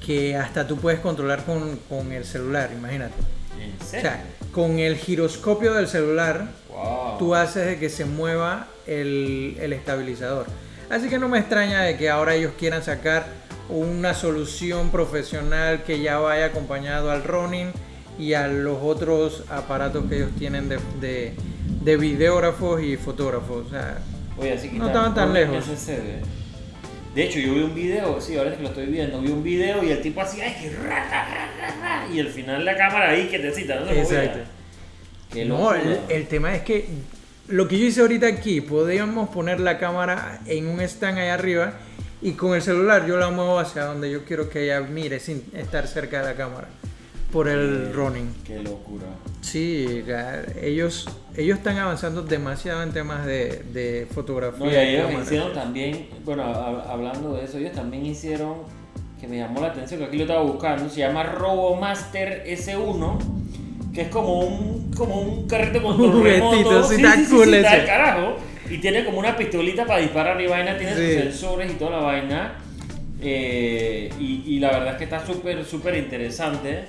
que 0.06 0.36
hasta 0.36 0.68
tú 0.68 0.78
puedes 0.78 1.00
controlar 1.00 1.44
con, 1.46 1.78
con 1.90 2.12
el 2.12 2.26
celular, 2.26 2.70
imagínate. 2.78 3.16
¿En 3.60 3.76
O 3.82 3.84
serio? 3.84 4.02
sea, 4.02 4.24
con 4.52 4.78
el 4.80 4.96
giroscopio 4.98 5.74
del 5.74 5.88
celular 5.88 6.50
wow. 6.70 7.18
tú 7.18 7.34
haces 7.34 7.66
de 7.66 7.80
que 7.80 7.90
se 7.90 8.06
mueva 8.06 8.68
el, 8.86 9.58
el 9.60 9.74
estabilizador. 9.74 10.46
Así 10.90 11.10
que 11.10 11.18
no 11.18 11.28
me 11.28 11.40
extraña 11.40 11.82
de 11.82 11.98
que 11.98 12.10
ahora 12.12 12.36
ellos 12.36 12.54
quieran 12.60 12.84
sacar 12.84 13.26
una 13.70 14.14
solución 14.14 14.90
profesional 14.92 15.84
que 15.84 16.02
ya 16.02 16.20
vaya 16.20 16.46
acompañado 16.46 17.12
al 17.12 17.24
running 17.24 17.72
y 18.20 18.34
a 18.34 18.48
los 18.48 18.78
otros 18.82 19.44
aparatos 19.50 20.06
que 20.08 20.18
ellos 20.18 20.32
tienen 20.38 20.70
de, 20.70 20.80
de, 21.02 21.34
de 21.82 21.98
videógrafos 21.98 22.82
y 22.82 22.98
fotógrafos. 22.98 23.68
O 23.68 23.70
sea, 23.70 24.00
Oye, 24.38 24.54
así 24.54 24.70
que 24.70 24.78
No 24.78 24.88
estaban 24.88 25.14
tan 25.16 25.34
lejos. 25.34 25.66
¿eh? 25.88 26.22
De 27.14 27.24
hecho, 27.24 27.40
yo 27.40 27.54
vi 27.54 27.62
un 27.62 27.74
video, 27.74 28.20
sí, 28.20 28.38
ahora 28.38 28.52
es 28.52 28.58
que 28.58 28.64
lo 28.64 28.70
estoy 28.70 28.88
viendo, 28.88 29.22
vi 29.22 29.32
un 29.32 29.42
video 29.44 29.84
y 29.84 29.92
el 29.92 30.02
tipo 30.02 30.22
hacía, 30.22 30.46
ay, 30.46 30.56
que 30.62 30.70
ra, 30.76 31.10
ra, 31.10 31.26
ra, 31.26 31.52
ra, 31.58 31.82
ra", 31.82 32.14
y 32.14 32.20
al 32.20 32.28
final 32.28 32.66
la 32.66 32.76
cámara 32.76 33.12
ahí 33.12 33.28
que 33.28 33.40
te 33.40 33.54
cita, 33.54 33.80
no. 33.80 33.90
Exacto. 33.90 34.40
Qué 35.32 35.46
no, 35.46 35.74
el, 35.74 36.00
el 36.10 36.28
tema 36.28 36.54
es 36.56 36.64
que 36.64 36.90
lo 37.48 37.68
que 37.68 37.80
yo 37.80 37.86
hice 37.86 38.02
ahorita 38.02 38.28
aquí, 38.28 38.60
podíamos 38.60 39.30
poner 39.30 39.62
la 39.62 39.78
cámara 39.78 40.42
en 40.46 40.68
un 40.68 40.82
stand 40.82 41.18
ahí 41.20 41.30
arriba 41.30 41.76
y 42.28 42.34
con 42.34 42.54
el 42.56 42.62
celular 42.62 43.06
yo 43.08 43.18
la 43.18 43.30
muevo 43.30 43.60
hacia 43.60 43.86
donde 43.86 44.10
yo 44.12 44.26
quiero 44.26 44.50
que 44.50 44.66
ella 44.66 44.82
mire 44.82 45.20
sin 45.20 45.44
estar 45.54 45.88
cerca 45.88 46.20
de 46.22 46.26
la 46.26 46.36
cámara 46.36 46.68
por 47.32 47.48
el 47.48 47.94
running. 47.94 48.34
Qué 48.46 48.62
locura. 48.64 49.06
Sí, 49.42 50.04
ellos 50.62 51.08
ellos 51.36 51.58
están 51.58 51.78
avanzando 51.78 52.22
demasiado 52.22 52.82
en 52.84 52.92
temas 52.94 53.26
de, 53.26 53.64
de 53.74 54.08
fotografía. 54.14 54.66
No, 54.66 54.72
y 54.72 54.76
ellos 54.76 55.12
hicieron 55.24 55.54
también, 55.54 56.08
bueno, 56.24 56.44
hab- 56.44 56.88
hablando 56.88 57.34
de 57.36 57.44
eso, 57.46 57.58
ellos 57.58 57.74
también 57.74 58.06
hicieron, 58.06 58.56
que 59.20 59.28
me 59.28 59.38
llamó 59.38 59.60
la 59.62 59.68
atención, 59.68 60.00
que 60.00 60.06
aquí 60.08 60.18
lo 60.18 60.24
estaba 60.24 60.44
buscando, 60.44 60.90
se 60.90 61.00
llama 61.02 61.24
RoboMaster 61.24 62.44
S1, 62.48 63.18
que 63.94 64.02
es 64.04 64.08
como 64.10 64.40
un, 64.40 64.92
como 64.94 65.20
un 65.22 65.48
carrito 65.48 65.82
con 65.84 66.00
Un 66.02 66.24
remoto. 66.24 66.84
sí, 66.84 66.96
está 66.96 67.16
cool 67.30 67.54
está 67.54 67.68
ese. 67.70 67.78
del 67.78 67.86
carajo. 67.86 68.36
Y 68.70 68.78
tiene 68.80 69.06
como 69.06 69.20
una 69.20 69.36
pistolita 69.38 69.86
para 69.86 70.00
disparar 70.00 70.40
y 70.42 70.48
vaina, 70.48 70.78
tiene 70.78 70.96
Sí. 70.96 71.06
sus 71.06 71.14
sensores 71.24 71.72
y 71.72 71.76
toda 71.76 71.92
la 71.92 71.98
vaina. 72.00 72.58
Eh, 73.22 74.10
y, 74.20 74.44
y 74.46 74.60
la 74.60 74.72
verdad 74.72 74.92
es 74.94 74.98
que 74.98 75.04
está 75.06 75.26
súper, 75.26 75.64
súper 75.66 75.96
interesante. 75.96 76.86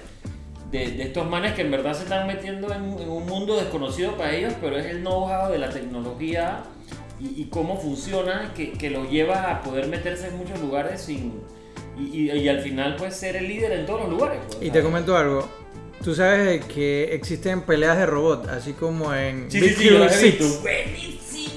De, 0.71 0.91
de 0.91 1.03
estos 1.05 1.29
manes 1.31 1.53
que 1.53 1.63
en 1.63 1.71
verdad 1.71 1.95
se 1.95 2.03
están 2.03 2.27
metiendo 2.27 2.73
en, 2.75 2.99
en 3.01 3.09
un 3.09 3.25
mundo 3.25 3.57
desconocido 3.57 4.17
para 4.17 4.35
ellos, 4.35 4.53
pero 4.61 4.77
es 4.77 4.87
el 4.87 5.01
know-how 5.03 5.51
de 5.51 5.59
la 5.59 5.71
tecnología 5.71 6.65
y, 7.21 7.41
y 7.43 7.45
cómo 7.51 7.81
funciona 7.81 8.53
que, 8.55 8.73
que 8.73 8.91
lo 8.91 9.09
lleva 9.09 9.49
a 9.53 9.63
poder 9.63 9.87
meterse 9.87 10.27
en 10.27 10.37
muchos 10.37 10.59
lugares 10.61 11.01
sin, 11.03 11.35
y, 11.97 12.33
y- 12.33 12.49
al 12.49 12.59
final 12.61 12.97
pues 12.97 13.15
ser 13.15 13.37
el 13.37 13.47
líder 13.47 13.73
en 13.73 13.87
todos 13.87 14.01
los 14.01 14.11
lugares. 14.11 14.41
pues, 14.49 14.59
Y 14.61 14.71
te 14.71 14.83
comento 14.83 15.17
algo. 15.17 15.49
Tú 16.03 16.17
sabes 16.17 16.65
que 16.65 17.15
existen 17.15 17.63
peleas 17.63 17.97
de 17.97 18.07
robot, 18.07 18.49
así 18.49 18.73
como 18.73 19.15
en 19.15 19.49
Sí, 19.51 19.61
Big 19.61 19.71
sí, 19.77 19.83
sí, 19.83 19.89
Hero 19.89 20.05
he 20.05 20.09
6. 20.11 20.61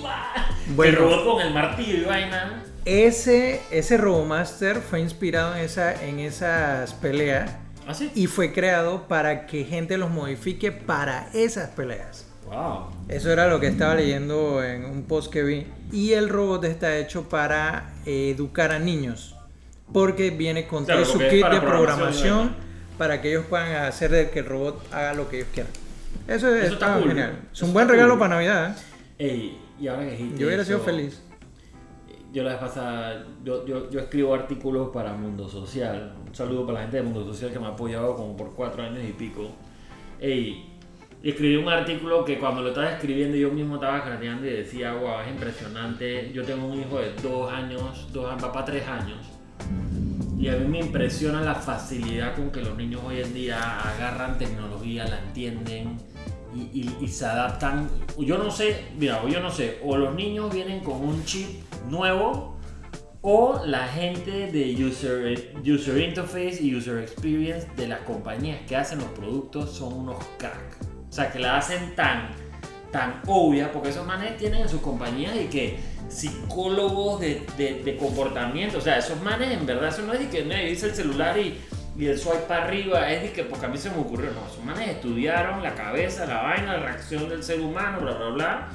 Bueno. 0.75 0.91
el 0.91 0.97
robot 0.97 1.25
con 1.25 1.41
el 1.47 1.53
martillo 1.53 1.97
y 1.97 2.03
vaina. 2.05 2.63
Ese, 2.85 3.62
ese 3.71 3.97
Robomaster 3.97 4.77
fue 4.77 4.99
inspirado 4.99 5.55
en, 5.55 5.62
esa, 5.63 6.03
en 6.03 6.19
esas 6.19 6.93
peleas 6.93 7.51
¿Ah, 7.88 7.93
sí? 7.93 8.12
y 8.15 8.27
fue 8.27 8.53
creado 8.53 9.07
para 9.07 9.45
que 9.47 9.63
gente 9.63 9.97
los 9.97 10.09
modifique 10.09 10.71
para 10.71 11.27
esas 11.33 11.69
peleas. 11.69 12.25
Wow. 12.45 12.88
Eso 13.09 13.31
era 13.31 13.47
lo 13.47 13.59
que 13.59 13.67
estaba 13.67 13.95
leyendo 13.95 14.63
en 14.63 14.85
un 14.85 15.03
post 15.03 15.31
que 15.31 15.43
vi. 15.43 15.67
Y 15.91 16.13
el 16.13 16.29
robot 16.29 16.63
está 16.65 16.97
hecho 16.97 17.27
para 17.29 17.93
eh, 18.05 18.31
educar 18.35 18.71
a 18.71 18.79
niños. 18.79 19.35
Porque 19.93 20.29
viene 20.31 20.67
con 20.67 20.85
Claro, 20.85 21.01
todo 21.03 21.13
su 21.13 21.19
kit 21.19 21.45
de 21.47 21.62
programación, 21.62 22.55
para 22.97 23.21
que 23.21 23.29
ellos 23.31 23.45
puedan 23.49 23.75
hacer 23.85 24.12
de 24.12 24.29
que 24.29 24.39
el 24.39 24.45
robot 24.45 24.83
haga 24.93 25.13
lo 25.13 25.29
que 25.29 25.38
ellos 25.38 25.49
quieran. 25.53 25.71
Eso, 26.27 26.47
Eso 26.55 26.73
está, 26.73 26.73
está 26.73 26.99
cool. 26.99 27.07
genial. 27.09 27.39
Es 27.51 27.57
Eso 27.57 27.65
un 27.65 27.73
buen 27.73 27.88
regalo 27.89 28.12
cool. 28.12 28.19
para 28.19 28.35
Navidad. 28.35 28.75
¿eh? 29.19 29.25
Ey, 29.31 29.59
y 29.80 29.88
ahora 29.88 30.06
que 30.06 30.12
dijiste 30.12 30.39
Yo 30.39 30.48
hubiera 30.48 30.63
sido 30.63 30.80
feliz. 30.80 31.22
Yo 32.32 32.44
la 32.44 32.52
vez 32.52 32.60
pasada, 32.60 33.26
yo, 33.44 33.65
yo, 33.65 33.89
yo 33.89 34.00
escribo 34.00 34.36
artículos 34.36 34.89
para 34.89 35.13
Mundo 35.13 35.50
Social. 35.50 36.13
Un 36.28 36.36
saludo 36.36 36.65
para 36.65 36.76
la 36.76 36.82
gente 36.84 36.98
de 36.98 37.04
Mundo 37.04 37.26
Social 37.26 37.52
que 37.52 37.60
me 37.60 37.65
ha 37.65 37.70
apoyado 37.70 38.15
como 38.15 38.38
por 38.38 38.54
cuatro 38.54 38.84
años 38.84 39.04
y 39.04 39.13
pico. 39.13 39.50
Ey, 40.20 40.78
escribí 41.24 41.56
un 41.56 41.68
artículo 41.68 42.24
que 42.24 42.38
cuando 42.38 42.62
lo 42.62 42.70
estaba 42.70 42.92
escribiendo 42.92 43.36
yo 43.36 43.50
mismo 43.52 43.76
estaba 43.76 44.04
craneando 44.04 44.46
y 44.46 44.52
decía, 44.52 44.94
wow, 44.94 45.22
es 45.26 45.32
impresionante. 45.32 46.32
Yo 46.32 46.44
tengo 46.44 46.68
un 46.68 46.80
hijo 46.80 47.00
de 47.00 47.13
dos 47.13 47.52
años, 47.52 48.08
dos, 48.13 48.26
va 48.26 48.52
para 48.52 48.65
tres 48.65 48.88
años. 48.88 49.18
Y 50.38 50.48
a 50.48 50.56
mí 50.56 50.68
me 50.68 50.80
impresiona 50.80 51.42
la 51.42 51.56
facilidad 51.56 52.36
con 52.36 52.52
que 52.52 52.62
los 52.62 52.78
niños 52.78 53.02
hoy 53.04 53.22
en 53.22 53.34
día 53.34 53.80
agarran 53.80 54.38
tecnología, 54.38 55.06
la 55.06 55.20
entienden 55.20 55.98
y, 56.55 56.59
y- 56.81 56.97
y 57.01 57.07
se 57.07 57.25
adaptan. 57.25 57.89
Yo 58.17 58.38
no 58.38 58.49
sé, 58.51 58.85
mira, 58.97 59.21
yo 59.27 59.39
no 59.39 59.51
sé, 59.51 59.79
o 59.83 59.97
los 59.97 60.15
niños 60.15 60.53
vienen 60.53 60.79
con 60.81 60.97
un 60.97 61.23
chip 61.25 61.47
nuevo 61.89 62.57
o 63.21 63.62
la 63.65 63.88
gente 63.88 64.47
de 64.51 64.85
user, 64.85 65.53
user 65.65 65.97
interface 65.97 66.59
y 66.62 66.73
user 66.75 66.99
experience 66.99 67.67
de 67.75 67.88
las 67.88 67.99
compañías 68.01 68.59
que 68.67 68.75
hacen 68.77 68.99
los 68.99 69.09
productos 69.09 69.71
son 69.73 69.93
unos 69.93 70.17
crack. 70.38 70.77
O 71.09 71.12
sea, 71.12 71.31
que 71.31 71.39
la 71.39 71.57
hacen 71.57 71.95
tan, 71.95 72.29
tan 72.91 73.21
obvia, 73.27 73.71
porque 73.71 73.89
esos 73.89 74.05
manes 74.07 74.38
tienen 74.38 74.62
en 74.62 74.69
sus 74.69 74.79
compañías 74.81 75.35
y 75.35 75.45
que 75.47 75.79
psicólogos 76.07 77.19
de, 77.19 77.45
de- 77.57 77.83
de 77.83 77.97
comportamiento, 77.97 78.77
o 78.77 78.81
sea, 78.81 78.97
esos 78.97 79.21
manes 79.21 79.51
en 79.51 79.65
verdad, 79.65 79.89
eso 79.89 80.01
no 80.03 80.13
es 80.13 80.19
de 80.19 80.29
que 80.29 80.43
me 80.43 80.65
dice 80.65 80.88
el 80.88 80.95
celular 80.95 81.38
y, 81.38 81.57
y 81.99 82.07
el 82.07 82.17
swipe 82.17 82.45
para 82.47 82.63
arriba, 82.63 83.12
es 83.12 83.23
de 83.23 83.33
que 83.33 83.43
porque 83.43 83.65
a 83.65 83.69
mí 83.69 83.77
se 83.77 83.89
me 83.89 83.97
ocurrió, 83.97 84.31
no, 84.31 84.47
esos 84.49 84.63
manes 84.63 84.88
estudiaron 84.88 85.62
la 85.62 85.75
cabeza, 85.75 86.25
la 86.25 86.41
vaina, 86.41 86.77
la 86.77 86.83
reacción 86.83 87.27
del 87.27 87.43
ser 87.43 87.59
humano, 87.59 87.99
bla, 87.99 88.13
bla, 88.13 88.29
bla, 88.29 88.67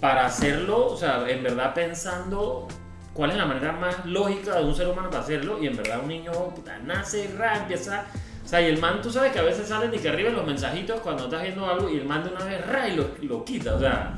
para 0.00 0.26
hacerlo, 0.26 0.86
o 0.86 0.96
sea, 0.96 1.24
en 1.28 1.44
verdad 1.44 1.72
pensando 1.74 2.66
cuál 3.14 3.30
es 3.30 3.36
la 3.36 3.46
manera 3.46 3.70
más 3.70 4.04
lógica 4.04 4.56
de 4.56 4.64
un 4.64 4.74
ser 4.74 4.88
humano 4.88 5.08
para 5.10 5.22
hacerlo 5.22 5.62
y 5.62 5.68
en 5.68 5.76
verdad 5.76 6.00
un 6.02 6.08
niño 6.08 6.32
puta, 6.56 6.76
nace, 6.78 7.32
ra, 7.38 7.58
empieza... 7.58 8.06
O 8.44 8.48
sea, 8.48 8.60
y 8.60 8.66
el 8.66 8.78
man, 8.78 9.00
tú 9.00 9.10
sabes 9.10 9.32
que 9.32 9.40
a 9.40 9.42
veces 9.42 9.68
salen 9.68 9.90
de 9.90 9.98
que 9.98 10.08
arriba 10.08 10.30
los 10.30 10.46
mensajitos 10.46 11.00
cuando 11.00 11.24
estás 11.24 11.42
viendo 11.42 11.66
algo 11.68 11.88
y 11.88 11.96
el 11.96 12.04
man 12.04 12.22
de 12.22 12.30
una 12.30 12.44
vez 12.44 12.64
ra 12.64 12.88
y 12.88 12.94
lo, 12.94 13.10
lo 13.22 13.44
quita. 13.44 13.74
O 13.74 13.80
sea, 13.80 14.14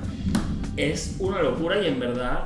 es 0.76 1.16
una 1.18 1.40
locura 1.40 1.78
y 1.78 1.86
en 1.86 1.98
verdad 1.98 2.44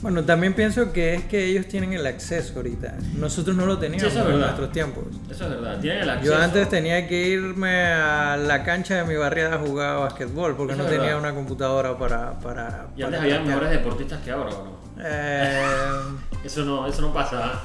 Bueno, 0.00 0.24
también 0.24 0.54
pienso 0.54 0.92
que 0.92 1.14
es 1.14 1.24
que 1.24 1.46
ellos 1.46 1.66
tienen 1.66 1.92
el 1.92 2.06
acceso 2.06 2.54
ahorita. 2.56 2.94
Nosotros 3.16 3.56
no 3.56 3.66
lo 3.66 3.78
teníamos 3.78 4.12
Sí, 4.12 4.18
eso 4.18 4.28
es 4.28 4.34
en 4.34 4.40
nuestros 4.40 4.72
tiempos. 4.72 5.04
Eso 5.30 5.44
es 5.44 5.50
verdad. 5.50 5.80
Tienen 5.80 6.02
el 6.02 6.10
acceso. 6.10 6.32
Yo 6.32 6.38
antes 6.38 6.68
tenía 6.68 7.08
que 7.08 7.28
irme 7.28 7.84
a 7.84 8.36
la 8.36 8.62
cancha 8.62 8.94
de 8.96 9.04
mi 9.04 9.16
barriada 9.16 9.56
a 9.56 9.58
jugar 9.58 9.98
basquetbol 9.98 10.56
porque 10.56 10.74
Eso 10.74 10.82
no 10.82 10.88
tenía 10.88 11.16
una 11.16 11.34
computadora 11.34 11.98
para... 11.98 12.38
para, 12.38 12.86
Y 12.96 13.02
antes 13.02 13.18
para 13.18 13.34
había 13.34 13.40
mejores 13.40 13.70
deportistas 13.70 14.20
que 14.22 14.30
ahora, 14.30 14.50
¿o 14.54 14.64
no? 14.64 14.78
Eh, 15.00 15.62
Eso 16.44 16.64
no, 16.64 16.86
eso 16.86 17.02
no 17.02 17.12
pasa. 17.12 17.60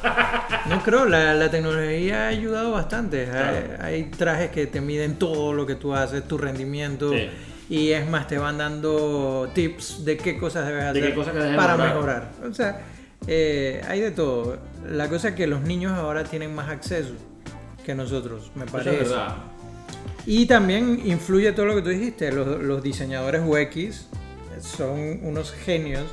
no 0.68 0.82
creo, 0.82 1.06
la, 1.06 1.36
la 1.36 1.52
tecnología 1.52 2.24
ha 2.24 2.28
ayudado 2.30 2.72
bastante. 2.72 3.26
Claro. 3.26 3.58
Hay, 3.80 3.94
hay 3.94 4.04
trajes 4.06 4.50
que 4.50 4.66
te 4.66 4.82
miden 4.82 5.20
todo 5.20 5.54
lo 5.54 5.68
que 5.68 5.76
tú 5.76 5.94
haces, 5.94 6.28
tu 6.28 6.40
rendimiento. 6.40 7.12
Sí. 7.12 7.30
Y 7.70 7.92
es 7.92 8.08
más, 8.10 8.28
te 8.28 8.38
van 8.38 8.58
dando 8.58 9.50
tips 9.54 10.04
de 10.06 10.18
qué 10.18 10.38
cosas 10.38 10.68
debes 10.68 10.84
De 10.94 11.00
hacer 11.02 11.16
cosas 11.16 11.34
debes 11.34 11.56
para 11.56 11.78
mejorar. 11.78 12.30
mejorar. 12.32 12.50
O 12.50 12.54
sea, 12.54 12.82
eh, 13.28 13.82
hay 13.88 14.02
de 14.02 14.12
todo. 14.12 14.58
La 14.90 15.08
cosa 15.08 15.30
es 15.30 15.36
que 15.36 15.48
los 15.48 15.62
niños 15.62 15.94
ahora 15.94 16.24
tienen 16.24 16.54
más 16.54 16.70
acceso 16.70 17.14
que 17.86 17.96
nosotros, 17.96 18.52
me 18.56 18.66
Eso 18.66 18.72
parece. 18.74 19.02
es 19.02 19.10
verdad. 19.10 19.36
Y 20.26 20.46
también 20.46 21.02
influye 21.06 21.52
todo 21.54 21.66
lo 21.68 21.76
que 21.76 21.82
tú 21.82 21.90
dijiste. 21.90 22.32
Los, 22.32 22.62
los 22.62 22.82
diseñadores 22.84 23.42
UX 23.46 24.08
son 24.62 25.20
unos 25.24 25.52
genios 25.52 26.04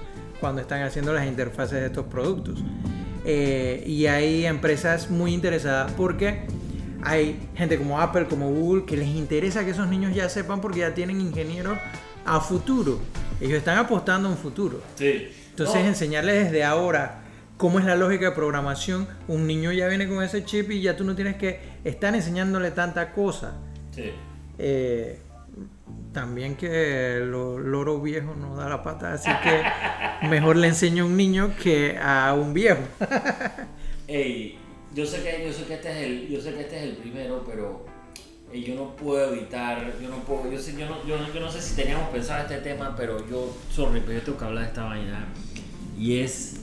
cuando 0.40 0.62
están 0.62 0.82
haciendo 0.82 1.12
las 1.12 1.26
interfaces 1.26 1.80
de 1.80 1.86
estos 1.86 2.06
productos. 2.06 2.62
Eh, 3.24 3.84
y 3.86 4.06
hay 4.06 4.46
empresas 4.46 5.10
muy 5.10 5.34
interesadas 5.34 5.92
porque 5.92 6.46
hay 7.02 7.48
gente 7.54 7.78
como 7.78 8.00
Apple, 8.00 8.26
como 8.26 8.50
Google, 8.50 8.84
que 8.84 8.96
les 8.96 9.08
interesa 9.08 9.64
que 9.64 9.70
esos 9.70 9.88
niños 9.88 10.14
ya 10.14 10.28
sepan 10.28 10.60
porque 10.60 10.80
ya 10.80 10.94
tienen 10.94 11.20
ingenieros 11.20 11.78
a 12.24 12.40
futuro. 12.40 12.98
Ellos 13.40 13.58
están 13.58 13.78
apostando 13.78 14.28
a 14.28 14.32
un 14.32 14.38
futuro. 14.38 14.82
Sí. 14.96 15.30
Entonces 15.50 15.84
enseñarles 15.84 16.44
desde 16.44 16.64
ahora 16.64 17.22
cómo 17.56 17.78
es 17.78 17.84
la 17.84 17.96
lógica 17.96 18.26
de 18.26 18.32
programación. 18.32 19.06
Un 19.28 19.46
niño 19.46 19.72
ya 19.72 19.88
viene 19.88 20.08
con 20.08 20.22
ese 20.22 20.44
chip 20.44 20.70
y 20.70 20.80
ya 20.80 20.96
tú 20.96 21.04
no 21.04 21.14
tienes 21.14 21.36
que 21.36 21.60
estar 21.84 22.14
enseñándole 22.14 22.70
tanta 22.70 23.12
cosa. 23.12 23.54
Sí. 23.94 24.12
Eh, 24.58 25.18
también 26.12 26.56
que 26.56 27.20
lo, 27.22 27.58
loro 27.58 28.00
viejo 28.00 28.34
no 28.34 28.56
da 28.56 28.68
la 28.68 28.82
pata, 28.82 29.12
así 29.12 29.30
que 29.42 30.26
mejor 30.28 30.56
le 30.56 30.68
enseño 30.68 31.04
a 31.04 31.06
un 31.06 31.16
niño 31.16 31.54
que 31.62 31.98
a 31.98 32.34
un 32.34 32.52
viejo. 32.52 32.82
Ey, 34.08 34.58
yo 34.94 35.06
sé 35.06 35.22
que 35.22 35.44
yo 35.46 35.52
sé 35.52 35.64
que 35.64 35.74
este 35.74 35.90
es 35.90 35.96
el 36.06 36.28
yo 36.28 36.40
sé 36.40 36.54
que 36.54 36.60
este 36.60 36.76
es 36.78 36.82
el 36.84 36.96
primero, 36.96 37.44
pero 37.46 37.84
ey, 38.52 38.64
yo 38.64 38.74
no 38.74 38.96
puedo 38.96 39.32
evitar, 39.34 39.92
yo 40.02 40.08
no 40.08 40.16
puedo, 40.24 40.50
yo 40.50 40.58
sé 40.58 40.72
yo 40.76 40.86
no, 40.86 41.06
yo, 41.06 41.16
no- 41.18 41.32
yo 41.32 41.40
no 41.40 41.50
sé 41.50 41.60
si 41.62 41.76
teníamos 41.76 42.08
pensado 42.10 42.42
este 42.42 42.58
tema, 42.58 42.94
pero 42.96 43.28
yo 43.28 43.56
sorry, 43.72 44.00
pero 44.00 44.18
yo 44.18 44.22
tengo 44.24 44.38
que 44.38 44.44
hablar 44.44 44.62
de 44.64 44.68
esta 44.70 44.84
vaina. 44.84 45.26
Y 45.98 46.20
es 46.20 46.62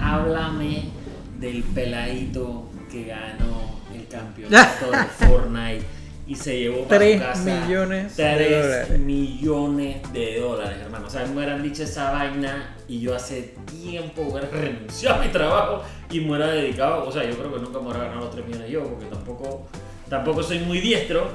háblame 0.00 0.90
del 1.38 1.62
peladito 1.62 2.68
que 2.90 3.04
ganó 3.04 3.80
el 3.94 4.06
campeonato 4.08 4.90
de 4.90 5.04
Fortnite 5.26 5.84
y 6.28 6.34
se 6.34 6.58
llevó 6.58 6.84
para 6.84 6.98
Tres 6.98 7.20
su 7.20 7.26
casa 7.26 7.60
millones 7.66 8.16
de 8.16 8.34
tres 8.34 8.62
dólares. 8.66 8.98
millones 9.00 10.12
de 10.12 10.40
dólares, 10.40 10.78
hermano. 10.82 11.06
O 11.06 11.10
sea, 11.10 11.24
me 11.26 11.36
hubieran 11.36 11.62
dicho 11.62 11.82
esa 11.82 12.10
vaina 12.10 12.76
y 12.86 13.00
yo 13.00 13.14
hace 13.16 13.54
tiempo 13.64 14.22
hubiera 14.22 14.46
renunciado 14.48 15.22
a 15.22 15.24
mi 15.24 15.32
trabajo 15.32 15.82
y 16.10 16.20
me 16.20 16.28
hubiera 16.30 16.48
dedicado. 16.48 17.08
O 17.08 17.10
sea, 17.10 17.24
yo 17.24 17.34
creo 17.36 17.54
que 17.54 17.60
nunca 17.60 17.78
me 17.80 17.86
hubiera 17.86 18.04
ganado 18.04 18.26
los 18.26 18.30
3 18.32 18.46
millones 18.46 18.70
yo, 18.70 18.84
porque 18.84 19.06
tampoco, 19.06 19.66
tampoco 20.10 20.42
soy 20.42 20.58
muy 20.60 20.80
diestro. 20.80 21.30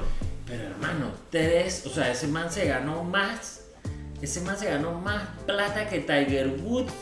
Pero 0.46 0.62
hermano, 0.62 1.06
tres, 1.30 1.86
o 1.86 1.88
sea, 1.90 2.10
ese 2.12 2.28
man 2.28 2.52
se 2.52 2.66
ganó 2.66 3.02
más. 3.02 3.62
Ese 4.22 4.42
man 4.42 4.56
se 4.56 4.66
ganó 4.66 4.92
más 4.92 5.22
plata 5.44 5.88
que 5.88 5.98
Tiger 6.00 6.56
Woods 6.62 6.92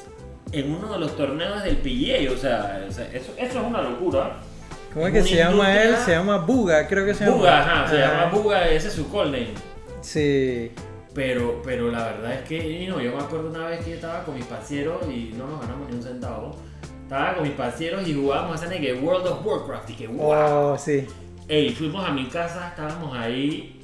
en 0.53 0.73
uno 0.73 0.93
de 0.93 0.99
los 0.99 1.17
torneos 1.17 1.63
del 1.63 1.77
PGA. 1.77 2.33
O 2.33 2.37
sea, 2.39 2.87
o 2.89 2.93
sea, 2.93 3.07
eso, 3.13 3.33
eso 3.37 3.61
es 3.61 3.67
una 3.67 3.83
locura. 3.83 4.41
¿Cómo 4.93 5.07
es 5.07 5.13
que 5.13 5.23
se 5.23 5.37
llama 5.37 5.83
él? 5.83 5.97
Se 5.97 6.11
llama 6.11 6.39
Buga, 6.39 6.87
creo 6.87 7.07
que 7.07 7.15
se 7.15 7.25
llama. 7.25 7.37
Buga, 7.37 7.61
ajá, 7.61 7.91
se 7.91 7.99
llama 7.99 8.27
Buga, 8.27 8.69
ese 8.69 8.89
es 8.89 8.95
su 8.95 9.11
call 9.11 9.33
name. 9.33 9.55
Sí. 10.03 10.71
Pero, 11.15 11.63
pero 11.65 11.91
la 11.91 12.05
verdad 12.05 12.35
es 12.35 12.49
que 12.49 12.87
no, 12.89 13.01
yo 13.01 13.17
me 13.17 13.23
acuerdo 13.23 13.51
una 13.51 13.69
vez 13.69 13.85
que 13.85 13.91
yo 13.91 13.97
estaba 13.97 14.25
con 14.25 14.35
mis 14.35 14.45
parcieros 14.45 15.03
y 15.09 15.35
no 15.37 15.47
nos 15.47 15.61
ganamos 15.61 15.89
ni 15.89 15.97
un 15.97 16.03
centavo. 16.03 16.57
Estaba 17.03 17.35
con 17.35 17.43
mis 17.45 17.53
parcieros 17.53 18.07
y 18.07 18.15
jugábamos 18.15 18.61
a 18.61 18.65
esa 18.65 18.79
que 18.79 18.95
World 18.95 19.27
of 19.27 19.47
Warcraft 19.47 19.91
y 19.91 19.95
que 19.95 20.07
wow. 20.09 20.73
Oh, 20.73 20.79
sí. 20.79 21.07
Ey, 21.49 21.71
fuimos 21.71 22.07
a 22.07 22.13
mi 22.13 22.27
casa, 22.27 22.69
estábamos 22.69 23.17
ahí 23.17 23.81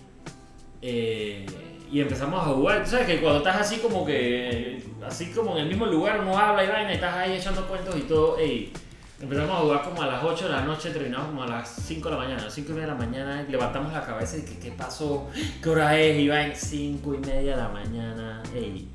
eh, 0.80 1.44
y 1.90 2.00
empezamos 2.00 2.40
a 2.40 2.50
jugar. 2.50 2.84
Tú 2.84 2.90
sabes 2.90 3.06
que 3.06 3.20
cuando 3.20 3.38
estás 3.38 3.56
así 3.56 3.78
como 3.78 4.06
que, 4.06 4.82
así 5.06 5.26
como 5.32 5.52
en 5.52 5.64
el 5.64 5.68
mismo 5.68 5.86
lugar, 5.86 6.20
uno 6.20 6.38
habla 6.38 6.64
y 6.64 6.68
vaina 6.68 6.92
y 6.92 6.94
estás 6.94 7.14
ahí 7.14 7.32
echando 7.36 7.66
cuentos 7.66 7.94
y 7.96 8.02
todo. 8.02 8.38
Ey, 8.38 8.72
empezamos 9.20 9.50
a 9.56 9.60
jugar 9.60 9.82
como 9.82 10.02
a 10.02 10.06
las 10.06 10.22
8 10.22 10.44
de 10.46 10.50
la 10.52 10.60
noche, 10.62 10.90
terminamos 10.90 11.28
como 11.28 11.42
a 11.42 11.46
las 11.46 11.68
5 11.86 12.08
de 12.08 12.14
la 12.14 12.20
mañana, 12.22 12.44
5 12.50 12.68
y 12.70 12.74
media 12.74 12.86
de 12.86 12.92
la 12.92 12.98
mañana, 12.98 13.46
levantamos 13.48 13.92
la 13.92 14.02
cabeza 14.04 14.36
y 14.36 14.42
que 14.42 14.58
qué 14.58 14.70
pasó, 14.72 15.28
qué 15.62 15.68
hora 15.68 15.98
es, 15.98 16.18
y 16.18 16.28
vaina, 16.28 16.54
5 16.54 17.14
y 17.14 17.18
media 17.18 17.56
de 17.56 17.62
la 17.62 17.68
mañana. 17.68 18.42
Ey, 18.54 18.88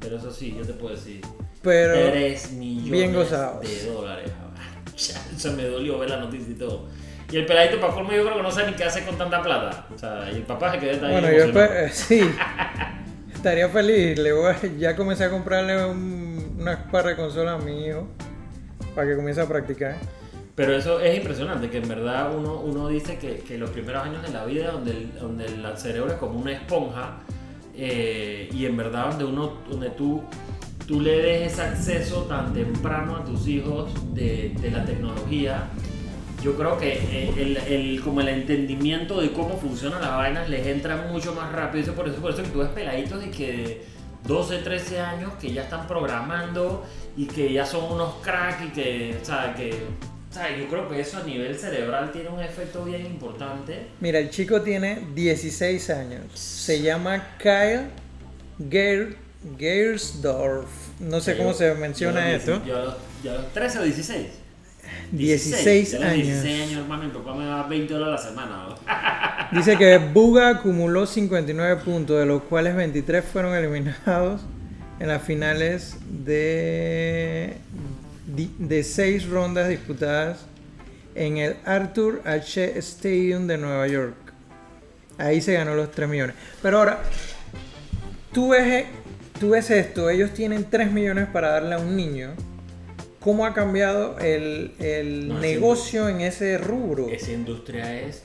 pero 0.00 0.16
eso 0.16 0.32
sí, 0.32 0.54
yo 0.58 0.64
te 0.66 0.72
puedo 0.72 0.94
decir. 0.94 1.20
Pero 1.62 1.94
3 2.10 2.52
millones 2.52 2.90
bien 2.90 3.14
gozados. 3.14 3.60
de 3.62 3.90
dólares. 3.90 4.30
Se 4.96 5.50
me 5.50 5.64
dolió 5.64 5.98
ver 5.98 6.10
la 6.10 6.18
noticia 6.18 6.52
y 6.52 6.54
todo. 6.56 6.86
Y 7.32 7.36
el 7.38 7.46
peladito 7.46 7.80
para 7.80 7.92
colmo 7.94 8.12
yo 8.12 8.22
creo 8.22 8.36
que 8.36 8.42
no 8.42 8.50
sabe 8.50 8.70
ni 8.70 8.76
qué 8.76 8.84
hacer 8.84 9.04
con 9.04 9.16
tanta 9.16 9.42
plata. 9.42 9.86
O 9.92 9.98
sea, 9.98 10.28
y 10.30 10.36
el 10.36 10.42
papá 10.42 10.70
se 10.72 10.78
quedó 10.78 11.06
ahí 11.06 11.12
bueno, 11.12 11.32
yo 11.32 11.46
espe- 11.46 11.88
sí. 11.92 12.30
Estaría 13.34 13.68
feliz. 13.68 14.18
Le 14.18 14.32
voy 14.32 14.52
a- 14.52 14.66
ya 14.78 14.94
comencé 14.94 15.24
a 15.24 15.30
comprarle 15.30 15.84
un- 15.86 16.56
unas 16.60 16.76
par 16.92 17.06
de 17.06 17.16
consolas 17.16 17.60
a 17.60 17.64
mi 17.64 17.86
hijo 17.86 18.06
para 18.94 19.08
que 19.08 19.16
comience 19.16 19.40
a 19.40 19.46
practicar. 19.48 19.96
Pero 20.54 20.72
eso 20.76 21.00
es 21.00 21.16
impresionante, 21.16 21.68
que 21.68 21.78
en 21.78 21.88
verdad 21.88 22.36
uno, 22.36 22.60
uno 22.60 22.88
dice 22.88 23.18
que, 23.18 23.38
que 23.38 23.58
los 23.58 23.70
primeros 23.70 24.04
años 24.04 24.22
de 24.22 24.30
la 24.32 24.44
vida, 24.44 24.70
donde 24.70 24.92
el, 24.92 25.14
donde 25.18 25.46
el 25.46 25.64
cerebro 25.76 26.12
es 26.12 26.18
como 26.18 26.38
una 26.38 26.52
esponja, 26.52 27.18
eh, 27.76 28.48
y 28.52 28.66
en 28.66 28.76
verdad 28.76 29.10
donde, 29.10 29.24
uno, 29.24 29.54
donde 29.68 29.90
tú, 29.90 30.22
tú 30.86 31.00
le 31.00 31.18
des 31.22 31.52
ese 31.52 31.62
acceso 31.62 32.22
tan 32.24 32.52
temprano 32.52 33.16
a 33.16 33.24
tus 33.24 33.48
hijos 33.48 33.90
de, 34.14 34.54
de 34.60 34.70
la 34.70 34.84
tecnología, 34.84 35.70
yo 36.40 36.54
creo 36.56 36.78
que 36.78 36.92
eh, 36.92 37.32
el, 37.36 37.56
el- 37.56 38.00
como 38.02 38.20
el 38.20 38.28
entendimiento 38.28 39.20
de 39.20 39.32
cómo 39.32 39.56
funcionan 39.56 40.02
las 40.02 40.12
vainas 40.12 40.48
les 40.48 40.66
entra 40.68 41.08
mucho 41.10 41.34
más 41.34 41.50
rápido. 41.50 41.94
Por 41.94 42.06
eso, 42.06 42.18
por 42.20 42.30
eso 42.32 42.42
que 42.42 42.50
tú 42.50 42.58
ves 42.60 42.68
peladitos 42.68 43.20
de 43.20 43.30
que 43.30 43.82
12, 44.26 44.58
13 44.58 45.00
años 45.00 45.32
que 45.40 45.52
ya 45.52 45.62
están 45.62 45.86
programando 45.86 46.84
y 47.16 47.26
que 47.26 47.52
ya 47.52 47.64
son 47.66 47.92
unos 47.92 48.14
cracks 48.22 48.64
y 48.64 48.68
que, 48.70 49.18
o 49.20 49.24
sea, 49.24 49.54
que, 49.54 49.70
o 50.30 50.34
sea, 50.34 50.56
yo 50.56 50.66
creo 50.68 50.88
que 50.88 51.00
eso 51.00 51.18
a 51.18 51.22
nivel 51.22 51.54
cerebral 51.58 52.10
tiene 52.10 52.28
un 52.30 52.40
efecto 52.40 52.84
bien 52.84 53.04
importante. 53.06 53.86
Mira, 54.00 54.18
el 54.18 54.30
chico 54.30 54.62
tiene 54.62 55.00
16 55.14 55.90
años. 55.90 56.22
Se 56.34 56.80
llama 56.80 57.36
Kyle 57.38 57.88
Geir, 58.70 59.16
Geirsdorf. 59.58 60.68
No 61.00 61.20
sé 61.20 61.36
cómo 61.36 61.50
yo- 61.50 61.58
se 61.58 61.74
menciona 61.74 62.32
esto. 62.32 62.60
10 62.60 62.66
Ya, 62.66 62.82
los- 62.82 62.94
ya 63.22 63.34
los 63.34 63.52
13 63.52 63.78
o 63.78 63.82
16. 63.82 64.26
16 65.12 65.92
Ya 65.92 65.98
los 65.98 66.08
años. 66.08 66.26
16 66.26 66.62
años, 66.62 66.82
hermano, 66.82 67.04
mi 67.04 67.10
papá 67.10 67.34
me 67.34 67.46
da 67.46 67.62
20 67.64 67.94
dólares 67.94 68.20
a 68.20 68.24
la 68.24 68.30
semana. 68.30 68.68
¿no? 68.68 68.76
Dice 69.58 69.76
que 69.76 69.98
Buga 69.98 70.48
acumuló 70.48 71.06
59 71.06 71.82
puntos, 71.82 72.18
de 72.18 72.26
los 72.26 72.42
cuales 72.42 72.74
23 72.74 73.24
fueron 73.24 73.54
eliminados 73.54 74.42
en 74.98 75.08
las 75.08 75.22
finales 75.22 75.96
de, 76.08 77.56
de 78.26 78.82
6 78.82 79.28
rondas 79.28 79.68
disputadas 79.68 80.46
en 81.14 81.38
el 81.38 81.56
Arthur 81.64 82.22
H. 82.24 82.78
Stadium 82.78 83.46
de 83.46 83.58
Nueva 83.58 83.86
York. 83.86 84.14
Ahí 85.18 85.40
se 85.40 85.54
ganó 85.54 85.74
los 85.74 85.90
3 85.90 86.08
millones. 86.08 86.34
Pero 86.60 86.78
ahora, 86.78 87.00
tú 88.32 88.48
ves, 88.50 88.86
tú 89.38 89.50
ves 89.50 89.70
esto, 89.70 90.10
ellos 90.10 90.32
tienen 90.32 90.64
3 90.68 90.90
millones 90.92 91.28
para 91.28 91.50
darle 91.50 91.74
a 91.74 91.78
un 91.78 91.96
niño. 91.96 92.30
¿Cómo 93.24 93.46
ha 93.46 93.54
cambiado 93.54 94.18
el, 94.18 94.74
el 94.78 95.28
No, 95.28 95.38
negocio 95.40 96.10
en 96.10 96.20
ese 96.20 96.58
rubro? 96.58 97.08
Esa 97.08 97.32
industria 97.32 97.98
es 97.98 98.22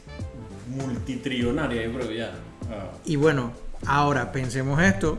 multitrillonaria, 0.67 1.83
yo 1.83 1.93
creo 1.93 2.11
ya. 2.11 2.33
Ah. 2.69 2.91
Y 3.05 3.15
bueno, 3.15 3.53
ahora 3.85 4.33
pensemos 4.33 4.83
esto, 4.83 5.17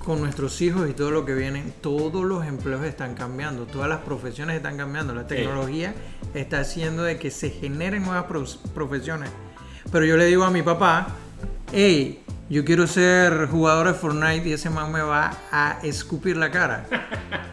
con 0.00 0.20
nuestros 0.20 0.60
hijos 0.60 0.90
y 0.90 0.92
todo 0.92 1.12
lo 1.12 1.24
que 1.24 1.34
vienen, 1.34 1.72
todos 1.80 2.24
los 2.24 2.44
empleos 2.44 2.82
están 2.84 3.14
cambiando, 3.14 3.64
todas 3.64 3.88
las 3.88 4.00
profesiones 4.00 4.56
están 4.56 4.76
cambiando, 4.76 5.14
la 5.14 5.28
tecnología 5.28 5.94
está 6.34 6.58
haciendo 6.58 7.04
de 7.04 7.16
que 7.16 7.30
se 7.30 7.50
generen 7.50 8.02
nuevas 8.02 8.24
profesiones. 8.74 9.30
Pero 9.92 10.04
yo 10.04 10.16
le 10.16 10.24
digo 10.26 10.42
a 10.42 10.50
mi 10.50 10.62
papá, 10.62 11.14
hey, 11.72 12.24
yo 12.48 12.64
quiero 12.64 12.88
ser 12.88 13.46
jugador 13.46 13.86
de 13.86 13.94
Fortnite 13.94 14.48
y 14.48 14.52
ese 14.54 14.68
man 14.68 14.90
me 14.90 15.00
va 15.00 15.30
a 15.52 15.78
escupir 15.84 16.36
la 16.36 16.50
cara. 16.50 16.88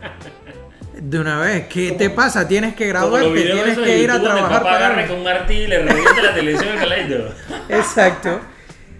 De 1.09 1.19
una 1.19 1.39
vez, 1.39 1.67
¿qué 1.67 1.93
te 1.93 2.09
pasa? 2.09 2.45
Tienes 2.45 2.75
que 2.75 2.85
graduarte, 2.87 3.29
tienes 3.41 3.77
que 3.77 3.97
ir 3.99 4.11
a 4.11 4.15
YouTube 4.15 4.25
trabajar 4.29 4.61
papá 4.63 5.07
con 5.07 5.17
un 5.19 5.23
martillo 5.23 5.63
y 5.63 5.67
le 5.67 5.79
revienta 5.83 6.21
la 6.21 6.33
televisión 6.33 6.77
al. 6.77 7.33
Exacto. 7.69 8.41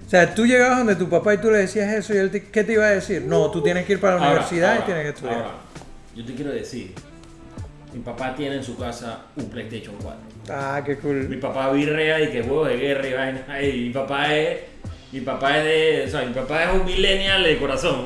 O 0.05 0.09
sea, 0.09 0.33
tú 0.33 0.45
llegabas 0.45 0.77
donde 0.77 0.95
tu 0.95 1.09
papá 1.09 1.33
y 1.33 1.39
tú 1.39 1.51
le 1.51 1.57
decías 1.57 1.91
eso 1.93 2.13
y 2.13 2.17
él 2.17 2.31
te- 2.31 2.43
¿qué 2.45 2.63
te 2.63 2.71
iba 2.73 2.85
a 2.85 2.91
decir? 2.91 3.23
No, 3.23 3.51
tú 3.51 3.61
tienes 3.61 3.85
que 3.85 3.91
ir 3.93 3.99
para 3.99 4.15
la 4.15 4.21
Ahora, 4.21 4.31
universidad 4.35 4.69
ahora, 4.71 4.81
y 4.81 4.85
tienes 4.85 5.03
que 5.03 5.09
estudiar. 5.09 5.35
ahora, 5.35 5.51
yo 6.15 6.25
te 6.25 6.33
quiero 6.33 6.51
decir, 6.51 6.93
mi 7.93 7.99
papá 7.99 8.33
tiene 8.33 8.55
en 8.55 8.63
su 8.63 8.77
casa 8.77 9.23
un 9.35 9.49
PlayStation 9.49 9.95
4. 10.01 10.19
Ah, 10.49 10.81
qué 10.85 10.95
Mi 10.95 11.01
cool. 11.01 11.39
papá 11.41 11.71
virrea 11.73 12.21
y 12.21 12.29
que 12.31 12.41
juegos 12.41 12.69
de 12.69 12.77
guerra 12.77 13.05
y 13.07 13.13
vaina. 13.13 13.61
Y 13.61 13.81
mi 13.87 13.89
papá 13.89 14.33
es. 14.33 14.59
Mi 15.11 15.19
papá 15.19 15.57
es 15.57 15.63
de. 15.65 16.03
O 16.07 16.09
sea, 16.09 16.21
mi 16.25 16.33
papá 16.33 16.63
es 16.63 16.73
un 16.79 16.85
millennial 16.85 17.43
de 17.43 17.57
corazón. 17.57 18.05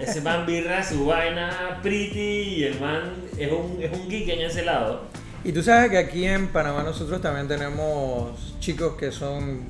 Ese 0.00 0.20
man 0.20 0.46
birra 0.46 0.82
su 0.82 1.06
vaina 1.06 1.78
pretty 1.82 2.18
y 2.58 2.64
el 2.64 2.80
man 2.80 3.14
es 3.36 3.50
un, 3.50 3.78
es 3.82 3.92
un 3.92 4.08
geek 4.08 4.28
en 4.28 4.40
ese 4.40 4.64
lado. 4.64 5.02
Y 5.44 5.52
tú 5.52 5.62
sabes 5.62 5.90
que 5.90 5.98
aquí 5.98 6.24
en 6.24 6.48
Panamá 6.48 6.82
nosotros 6.82 7.20
también 7.22 7.46
tenemos 7.48 8.54
chicos 8.60 8.94
que 8.96 9.12
son 9.12 9.60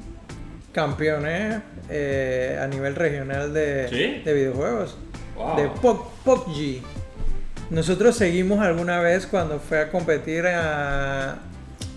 campeones 0.73 1.61
eh, 1.91 2.59
a 2.61 2.67
nivel 2.67 2.95
regional 2.95 3.53
de, 3.53 3.89
¿Sí? 3.89 4.23
de 4.25 4.33
videojuegos. 4.35 4.97
Wow. 5.37 5.57
De 5.57 5.69
PUBG. 5.69 6.83
Nosotros 7.71 8.17
seguimos 8.17 8.61
alguna 8.61 9.01
vez 9.01 9.27
cuando 9.27 9.59
fue 9.61 9.81
a 9.81 9.91
competir 9.91 10.47
a, 10.47 11.39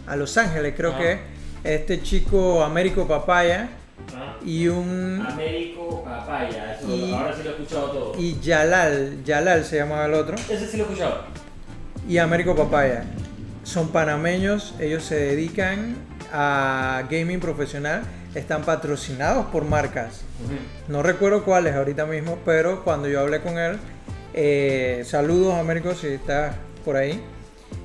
a 0.08 0.16
Los 0.16 0.38
Ángeles, 0.38 0.74
creo 0.76 0.94
Ah. 0.96 1.00
que 1.00 1.18
este 1.64 2.02
chico 2.02 2.64
Américo 2.64 3.08
Papaya 3.08 3.70
Ah, 4.16 4.36
y 4.46 4.68
un 4.68 5.24
Américo 5.28 6.04
Papaya, 6.04 6.76
eso 6.80 6.88
Y- 6.96 7.14
ahora 7.14 7.34
sí 7.36 7.44
lo 7.44 7.50
he 7.52 7.54
escuchado 7.54 7.88
todo. 7.92 8.14
y 8.20 8.40
Yalal, 8.40 9.24
Yalal 9.24 9.64
se 9.64 9.78
llamaba 9.78 10.06
el 10.08 10.14
otro, 10.16 10.36
Ese 10.50 10.68
sí 10.68 10.78
lo 10.78 10.84
he 10.84 10.88
escuchado. 10.88 11.22
y 12.08 12.18
Américo 12.18 12.56
Papaya. 12.56 13.04
Son 13.64 13.90
panameños, 13.90 14.74
ellos 14.80 15.04
se 15.04 15.16
dedican 15.16 15.96
a 16.34 17.04
gaming 17.10 17.40
profesional, 17.40 18.02
están 18.34 18.64
patrocinados 18.64 19.46
por 19.48 19.66
marcas. 19.66 20.22
No 20.88 21.04
recuerdo 21.04 21.44
cuáles 21.44 21.76
ahorita 21.76 22.06
mismo, 22.08 22.40
pero 22.44 22.84
cuando 22.84 23.08
yo 23.08 23.20
hablé 23.20 23.42
con 23.42 23.60
él, 23.60 23.78
eh, 24.34 25.04
saludos 25.06 25.54
Américo 25.56 25.94
si 25.94 26.08
estás 26.08 26.56
por 26.84 26.96
ahí, 26.96 27.22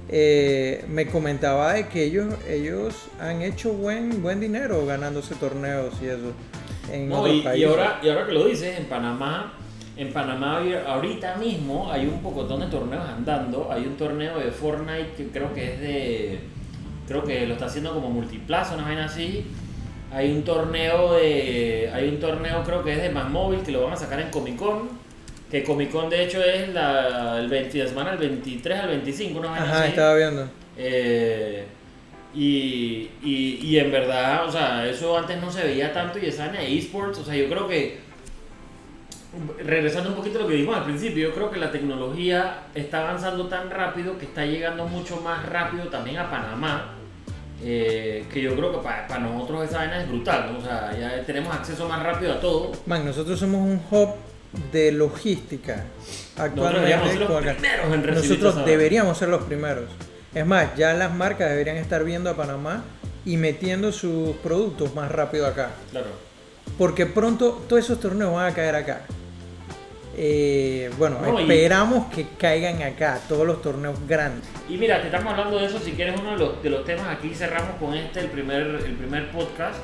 eh, 0.08 0.84
me 0.88 1.06
comentaba 1.06 1.74
de 1.74 1.88
que 1.88 2.04
ellos, 2.04 2.34
ellos 2.48 3.08
han 3.20 3.42
hecho 3.42 3.72
buen, 3.72 4.22
buen 4.22 4.40
dinero 4.40 4.86
ganándose 4.86 5.34
torneos 5.34 5.94
y 6.02 6.06
eso 6.06 6.32
en 6.92 7.08
No, 7.08 7.26
y, 7.26 7.64
ahora, 7.64 7.98
y 8.02 8.08
ahora 8.08 8.26
que 8.26 8.32
lo 8.32 8.46
dices, 8.46 8.78
en 8.78 8.86
Panamá, 8.86 9.52
en 9.96 10.12
Panamá 10.12 10.62
ahorita 10.86 11.36
mismo 11.36 11.90
hay 11.90 12.06
un 12.06 12.20
pocotón 12.22 12.60
de 12.60 12.66
torneos 12.66 13.04
andando. 13.08 13.68
Hay 13.70 13.86
un 13.86 13.96
torneo 13.96 14.38
de 14.38 14.50
Fortnite 14.50 15.12
que 15.16 15.28
creo 15.28 15.52
que 15.54 15.74
es 15.74 15.80
de. 15.80 16.40
Creo 17.08 17.24
que 17.24 17.46
lo 17.46 17.54
está 17.54 17.66
haciendo 17.66 17.94
como 17.94 18.10
multiplaza, 18.10 18.74
una 18.74 18.84
vaina 18.84 19.06
así. 19.06 19.46
Hay 20.12 20.30
un 20.32 20.44
torneo 20.44 21.14
de. 21.14 21.90
Hay 21.92 22.08
un 22.08 22.20
torneo 22.20 22.62
creo 22.64 22.84
que 22.84 22.92
es 22.92 23.02
de 23.02 23.10
más 23.10 23.30
móvil 23.30 23.60
que 23.60 23.72
lo 23.72 23.84
van 23.84 23.94
a 23.94 23.96
sacar 23.96 24.20
en 24.20 24.30
Comic 24.30 24.56
Con. 24.56 25.05
Que 25.50 25.62
Comic 25.62 25.90
Con 25.92 26.10
de 26.10 26.24
hecho 26.24 26.42
es 26.42 26.68
la, 26.74 27.38
el 27.38 27.48
20 27.48 27.78
de 27.78 27.88
semana, 27.88 28.12
el 28.12 28.18
23 28.18 28.80
al 28.80 28.88
25, 28.88 29.38
una 29.38 29.54
Ajá, 29.54 29.80
así. 29.80 29.88
estaba 29.90 30.14
viendo. 30.16 30.48
Eh, 30.76 31.64
y, 32.34 33.10
y, 33.22 33.58
y 33.62 33.78
en 33.78 33.90
verdad, 33.90 34.46
o 34.46 34.52
sea, 34.52 34.86
eso 34.86 35.16
antes 35.16 35.40
no 35.40 35.50
se 35.50 35.62
veía 35.64 35.92
tanto 35.92 36.18
y 36.18 36.26
esa 36.26 36.48
de 36.48 36.76
esports, 36.76 37.18
o 37.20 37.24
sea, 37.24 37.34
yo 37.34 37.48
creo 37.48 37.66
que, 37.68 37.98
regresando 39.64 40.10
un 40.10 40.16
poquito 40.16 40.38
a 40.38 40.42
lo 40.42 40.48
que 40.48 40.54
dijimos 40.54 40.76
al 40.76 40.84
principio, 40.84 41.28
yo 41.28 41.34
creo 41.34 41.50
que 41.50 41.58
la 41.58 41.70
tecnología 41.70 42.64
está 42.74 43.08
avanzando 43.08 43.46
tan 43.46 43.70
rápido 43.70 44.18
que 44.18 44.26
está 44.26 44.44
llegando 44.44 44.86
mucho 44.86 45.20
más 45.20 45.46
rápido 45.46 45.84
también 45.84 46.18
a 46.18 46.30
Panamá, 46.30 46.94
eh, 47.62 48.24
que 48.30 48.42
yo 48.42 48.54
creo 48.54 48.72
que 48.72 48.78
para, 48.78 49.06
para 49.06 49.20
nosotros 49.20 49.64
esa 49.64 49.78
vaina 49.78 50.02
es 50.02 50.08
brutal, 50.08 50.52
¿no? 50.52 50.58
o 50.58 50.62
sea, 50.62 50.94
ya 50.98 51.22
tenemos 51.24 51.54
acceso 51.54 51.88
más 51.88 52.02
rápido 52.02 52.32
a 52.32 52.40
todo. 52.40 52.72
Man, 52.84 53.04
nosotros 53.04 53.38
somos 53.38 53.60
un 53.60 53.80
hub 53.90 54.10
de 54.72 54.92
logística. 54.92 55.84
Nosotros 56.36 56.74
deberíamos 56.74 57.10
ser 57.12 57.22
Actualmente, 57.22 57.68
con 57.82 57.94
en 58.08 58.14
nosotros 58.14 58.66
deberíamos 58.66 59.18
ser 59.18 59.28
los 59.28 59.42
primeros. 59.44 59.84
Es 60.34 60.46
más, 60.46 60.76
ya 60.76 60.92
las 60.94 61.14
marcas 61.14 61.50
deberían 61.50 61.76
estar 61.76 62.04
viendo 62.04 62.30
a 62.30 62.36
Panamá 62.36 62.84
y 63.24 63.36
metiendo 63.36 63.92
sus 63.92 64.36
productos 64.36 64.94
más 64.94 65.10
rápido 65.10 65.46
acá. 65.46 65.70
Claro. 65.90 66.06
Porque 66.78 67.06
pronto 67.06 67.64
todos 67.68 67.84
esos 67.84 68.00
torneos 68.00 68.32
van 68.34 68.52
a 68.52 68.54
caer 68.54 68.74
acá. 68.74 69.02
Eh, 70.18 70.90
bueno, 70.96 71.18
No, 71.20 71.38
y- 71.38 71.42
esperamos 71.42 72.12
que 72.12 72.26
caigan 72.38 72.82
acá, 72.82 73.20
todos 73.28 73.46
los 73.46 73.60
torneos 73.60 73.96
grandes. 74.08 74.48
Y 74.68 74.76
mira, 74.78 75.00
te 75.00 75.06
estamos 75.08 75.32
hablando 75.32 75.58
de 75.58 75.66
eso, 75.66 75.78
si 75.78 75.92
quieres 75.92 76.18
uno 76.18 76.32
de 76.32 76.38
los, 76.38 76.62
de 76.62 76.70
los 76.70 76.84
temas, 76.84 77.08
aquí 77.08 77.34
cerramos 77.34 77.76
con 77.78 77.92
este, 77.94 78.20
el 78.20 78.28
primer, 78.28 78.62
el 78.62 78.94
primer 78.96 79.30
podcast. 79.30 79.76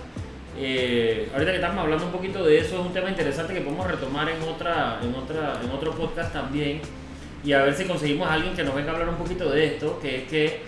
Eh, 0.59 1.29
ahorita 1.33 1.51
que 1.51 1.57
estamos 1.57 1.79
hablando 1.83 2.07
un 2.07 2.13
poquito 2.13 2.45
de 2.45 2.59
eso, 2.59 2.81
es 2.81 2.87
un 2.87 2.93
tema 2.93 3.09
interesante 3.09 3.55
que 3.55 3.61
podemos 3.61 3.91
retomar 3.91 4.29
en, 4.29 4.43
otra, 4.43 4.99
en, 5.03 5.15
otra, 5.15 5.61
en 5.63 5.71
otro 5.71 5.93
podcast 5.93 6.33
también. 6.33 6.81
Y 7.45 7.53
a 7.53 7.63
ver 7.63 7.75
si 7.75 7.85
conseguimos 7.85 8.29
a 8.29 8.35
alguien 8.35 8.55
que 8.55 8.63
nos 8.63 8.75
venga 8.75 8.91
a 8.91 8.95
hablar 8.95 9.09
un 9.09 9.17
poquito 9.17 9.51
de 9.51 9.67
esto, 9.67 9.99
que 10.01 10.19
es 10.19 10.29
que, 10.29 10.61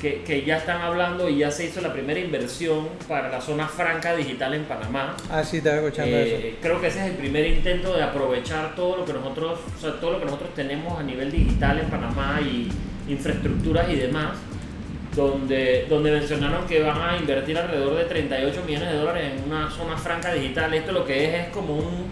que, 0.00 0.22
que 0.22 0.44
ya 0.44 0.56
están 0.56 0.80
hablando 0.80 1.28
y 1.28 1.38
ya 1.38 1.50
se 1.50 1.66
hizo 1.66 1.80
la 1.80 1.92
primera 1.92 2.18
inversión 2.18 2.88
para 3.06 3.28
la 3.28 3.40
zona 3.40 3.68
franca 3.68 4.16
digital 4.16 4.54
en 4.54 4.64
Panamá. 4.64 5.16
Ah, 5.30 5.44
sí, 5.44 5.58
estaba 5.58 5.76
escuchando 5.76 6.16
eso. 6.16 6.36
Eh, 6.36 6.56
creo 6.62 6.80
que 6.80 6.86
ese 6.86 7.00
es 7.00 7.10
el 7.10 7.16
primer 7.16 7.46
intento 7.46 7.94
de 7.94 8.02
aprovechar 8.02 8.74
todo 8.74 8.96
lo 8.96 9.04
que 9.04 9.12
nosotros, 9.12 9.60
o 9.76 9.80
sea, 9.80 10.00
todo 10.00 10.12
lo 10.12 10.18
que 10.20 10.24
nosotros 10.24 10.54
tenemos 10.54 10.98
a 10.98 11.02
nivel 11.02 11.30
digital 11.30 11.78
en 11.78 11.90
Panamá 11.90 12.40
y 12.40 12.68
infraestructuras 13.08 13.90
y 13.90 13.96
demás, 13.96 14.38
donde, 15.14 15.86
donde 15.88 16.10
mencionaron 16.10 16.66
que 16.66 16.82
van 16.82 17.00
a 17.00 17.16
invertir 17.16 17.58
alrededor 17.58 17.96
de 17.96 18.04
38 18.04 18.62
millones 18.66 18.90
de 18.90 18.96
dólares 18.96 19.32
en 19.34 19.50
una 19.50 19.70
zona 19.70 19.96
franca 19.96 20.32
digital. 20.32 20.72
Esto 20.72 20.92
lo 20.92 21.04
que 21.04 21.24
es 21.24 21.46
es 21.46 21.48
como 21.48 21.76
un, 21.76 22.06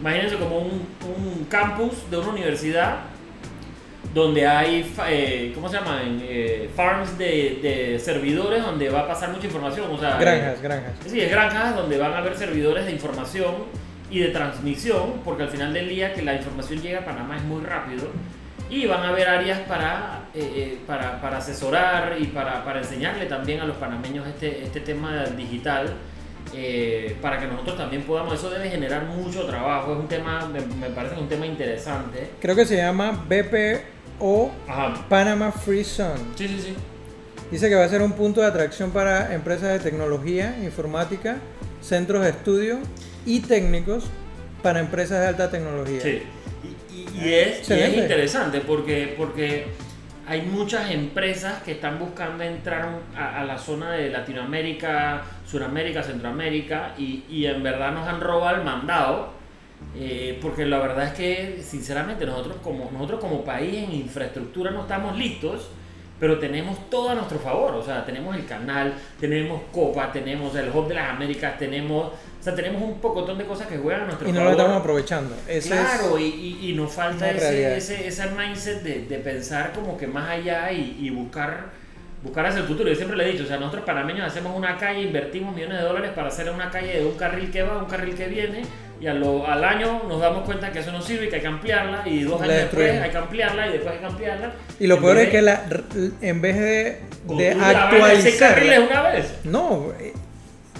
imagínense 0.00 0.36
como 0.36 0.58
un, 0.58 0.86
un 1.16 1.46
campus 1.48 2.10
de 2.10 2.18
una 2.18 2.28
universidad 2.28 2.98
donde 4.14 4.46
hay, 4.46 4.92
eh, 5.08 5.52
¿cómo 5.54 5.68
se 5.68 5.76
llaman? 5.76 6.20
Eh, 6.22 6.68
farms 6.76 7.16
de, 7.16 7.60
de 7.62 7.98
servidores 7.98 8.62
donde 8.62 8.90
va 8.90 9.00
a 9.00 9.08
pasar 9.08 9.30
mucha 9.30 9.46
información. 9.46 9.90
O 9.90 9.98
sea, 9.98 10.18
Granjas, 10.18 10.60
granjas. 10.60 10.92
Sí, 11.06 11.20
es 11.20 11.30
granjas 11.30 11.74
donde 11.74 11.96
van 11.96 12.12
a 12.12 12.18
haber 12.18 12.36
servidores 12.36 12.84
de 12.84 12.92
información 12.92 13.54
y 14.10 14.18
de 14.18 14.28
transmisión, 14.28 15.20
porque 15.24 15.44
al 15.44 15.48
final 15.48 15.72
del 15.72 15.88
día 15.88 16.12
que 16.12 16.20
la 16.20 16.34
información 16.34 16.82
llega 16.82 17.00
a 17.00 17.04
Panamá 17.06 17.38
es 17.38 17.44
muy 17.44 17.62
rápido. 17.64 18.08
Y 18.72 18.86
van 18.86 19.02
a 19.02 19.08
haber 19.08 19.28
áreas 19.28 19.58
para, 19.68 20.28
eh, 20.34 20.40
eh, 20.56 20.78
para, 20.86 21.20
para 21.20 21.36
asesorar 21.36 22.16
y 22.18 22.28
para, 22.28 22.64
para 22.64 22.78
enseñarle 22.78 23.26
también 23.26 23.60
a 23.60 23.66
los 23.66 23.76
panameños 23.76 24.26
este, 24.26 24.64
este 24.64 24.80
tema 24.80 25.26
digital, 25.36 25.92
eh, 26.54 27.14
para 27.20 27.38
que 27.38 27.46
nosotros 27.48 27.76
también 27.76 28.02
podamos, 28.04 28.32
eso 28.32 28.48
debe 28.48 28.70
generar 28.70 29.04
mucho 29.04 29.44
trabajo, 29.44 29.92
es 29.92 29.98
un 29.98 30.08
tema, 30.08 30.48
me, 30.50 30.60
me 30.76 30.86
parece 30.88 31.14
que 31.14 31.20
es 31.20 31.22
un 31.22 31.28
tema 31.28 31.44
interesante. 31.44 32.30
Creo 32.40 32.56
que 32.56 32.64
se 32.64 32.78
llama 32.78 33.26
BPO 33.28 34.50
Ajá. 34.66 35.06
Panama 35.06 35.52
Free 35.52 35.84
Zone. 35.84 36.20
Sí, 36.34 36.48
sí, 36.48 36.58
sí. 36.58 36.74
Dice 37.50 37.68
que 37.68 37.74
va 37.74 37.84
a 37.84 37.88
ser 37.90 38.00
un 38.00 38.12
punto 38.12 38.40
de 38.40 38.46
atracción 38.46 38.90
para 38.90 39.34
empresas 39.34 39.68
de 39.68 39.80
tecnología, 39.80 40.56
informática, 40.62 41.36
centros 41.82 42.24
de 42.24 42.30
estudio 42.30 42.78
y 43.26 43.40
técnicos 43.40 44.04
para 44.62 44.80
empresas 44.80 45.20
de 45.20 45.26
alta 45.26 45.50
tecnología. 45.50 46.00
Sí. 46.00 46.22
Y, 46.92 47.32
es, 47.32 47.68
y 47.70 47.72
es 47.74 47.96
interesante 47.96 48.60
porque, 48.60 49.14
porque 49.16 49.66
hay 50.26 50.42
muchas 50.42 50.90
empresas 50.90 51.62
que 51.62 51.72
están 51.72 51.98
buscando 51.98 52.44
entrar 52.44 53.00
a, 53.16 53.40
a 53.40 53.44
la 53.44 53.58
zona 53.58 53.92
de 53.92 54.10
Latinoamérica, 54.10 55.22
Suramérica, 55.46 56.02
Centroamérica 56.02 56.94
y, 56.98 57.24
y 57.28 57.46
en 57.46 57.62
verdad 57.62 57.92
nos 57.92 58.06
han 58.08 58.20
robado 58.20 58.56
el 58.58 58.64
mandado. 58.64 59.32
eh, 59.96 60.38
porque 60.40 60.64
la 60.64 60.78
verdad 60.78 61.06
es 61.08 61.12
que 61.14 61.62
sinceramente 61.62 62.24
nosotros 62.26 62.56
como, 62.62 62.90
nosotros 62.92 63.20
como 63.20 63.44
país 63.44 63.74
en 63.84 63.92
infraestructura 63.94 64.70
no 64.70 64.82
estamos 64.82 65.16
listos, 65.18 65.70
pero 66.22 66.38
tenemos 66.38 66.88
todo 66.88 67.10
a 67.10 67.14
nuestro 67.16 67.36
favor. 67.40 67.74
O 67.74 67.82
sea, 67.84 68.04
tenemos 68.04 68.36
el 68.36 68.46
canal, 68.46 68.94
tenemos 69.18 69.60
Copa, 69.72 70.12
tenemos 70.12 70.54
el 70.54 70.68
Hub 70.68 70.86
de 70.86 70.94
las 70.94 71.10
Américas, 71.10 71.58
tenemos, 71.58 72.12
o 72.12 72.12
sea, 72.40 72.54
tenemos 72.54 72.80
un 72.80 73.00
pocotón 73.00 73.38
de 73.38 73.44
cosas 73.44 73.66
que 73.66 73.76
juegan 73.76 74.02
a 74.02 74.04
nuestro 74.04 74.28
Y 74.28 74.30
no 74.30 74.38
favor. 74.38 74.52
lo 74.52 74.56
estamos 74.58 74.80
aprovechando. 74.80 75.34
Claro, 75.66 76.16
es, 76.16 76.22
y, 76.22 76.58
y- 76.62 76.70
y 76.70 76.74
nos 76.74 76.92
falta 76.92 77.28
ese, 77.28 77.76
ese, 77.76 78.06
ese 78.06 78.26
mindset 78.30 78.82
de, 78.84 79.06
de 79.06 79.18
pensar 79.18 79.72
como 79.72 79.96
que 79.98 80.06
más 80.06 80.30
allá 80.30 80.70
y, 80.70 80.96
y 81.00 81.10
buscar, 81.10 81.70
buscar 82.22 82.46
hacia 82.46 82.60
el 82.60 82.66
futuro. 82.68 82.88
Yo 82.88 82.94
siempre 82.94 83.16
le 83.16 83.28
he 83.28 83.32
dicho, 83.32 83.42
o 83.42 83.46
sea, 83.48 83.56
nosotros 83.56 83.82
panameños 83.84 84.24
hacemos 84.24 84.56
una 84.56 84.78
calle, 84.78 85.02
invertimos 85.02 85.52
millones 85.52 85.78
de 85.78 85.84
dólares 85.84 86.12
para 86.14 86.28
hacer 86.28 86.48
una 86.50 86.70
calle 86.70 87.00
de 87.00 87.04
un 87.04 87.16
carril 87.16 87.50
que 87.50 87.64
va, 87.64 87.78
un 87.78 87.86
carril 87.86 88.14
que 88.14 88.28
viene, 88.28 88.62
y 89.02 89.06
a 89.08 89.14
lo- 89.14 89.44
al 89.46 89.64
año 89.64 90.02
nos 90.08 90.20
damos 90.20 90.44
cuenta 90.44 90.70
que 90.70 90.78
eso 90.78 90.92
no 90.92 91.02
sirve 91.02 91.26
y 91.26 91.28
que 91.28 91.34
hay 91.36 91.40
que 91.42 91.48
ampliarla, 91.48 92.02
y 92.06 92.22
dos 92.22 92.40
años 92.40 92.54
después 92.54 93.00
hay 93.02 93.10
que 93.10 93.16
ampliarla, 93.18 93.66
y 93.66 93.72
después 93.72 93.94
hay 93.94 93.98
que 94.00 94.06
ampliarla. 94.06 94.52
y 94.78 94.86
lo 94.86 95.00
peor 95.00 95.18
es 95.18 95.28
que 95.30 95.42
la, 95.42 95.64
en 96.20 96.40
vez 96.40 96.56
de, 96.56 97.00
de 97.36 97.50
actualizar. 97.50 98.62
una 98.88 99.02
vez. 99.10 99.26
No, 99.44 99.86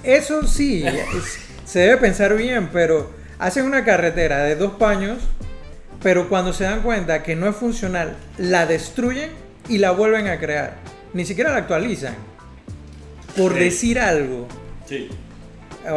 eso 0.05 0.47
sí, 0.47 0.85
se 1.65 1.81
debe 1.81 1.97
pensar 1.97 2.35
bien, 2.37 2.69
pero 2.73 3.11
hacen 3.39 3.65
una 3.65 3.85
carretera 3.85 4.45
de 4.45 4.55
dos 4.57 4.73
paños, 4.75 5.19
pero 6.03 6.29
cuando 6.29 6.53
se 6.53 6.65
dan 6.65 6.83
cuenta 6.83 7.23
que 7.23 7.35
no 7.37 7.49
es 7.49 7.57
funcional, 7.57 8.17
la 8.39 8.67
destruyen 8.67 9.31
y 9.69 9.79
la 9.79 9.91
vuelven 9.93 10.29
a 10.29 10.39
crear. 10.39 10.75
Ni 11.13 11.25
siquiera 11.25 11.51
la 11.51 11.59
actualizan. 11.59 12.15
Por 13.37 13.53
Sí. 13.55 13.59
decir 13.61 13.99
algo. 14.01 14.49
Sí. 14.87 15.09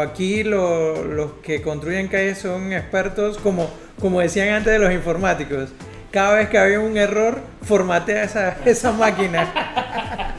Aquí 0.01 0.43
lo- 0.43 1.03
los 1.03 1.33
que 1.43 1.61
construyen 1.61 2.07
calles 2.07 2.39
son 2.39 2.73
expertos, 2.73 3.37
como, 3.37 3.69
como 3.99 4.19
decían 4.21 4.49
antes 4.49 4.73
de 4.73 4.79
los 4.79 4.91
informáticos. 4.93 5.69
cada 6.11 6.35
vez 6.35 6.47
que 6.49 6.57
había 6.57 6.79
un 6.79 6.95
error, 6.97 7.41
formatea 7.63 8.23
esa, 8.23 8.57
esa 8.65 8.91
máquina. 8.91 9.51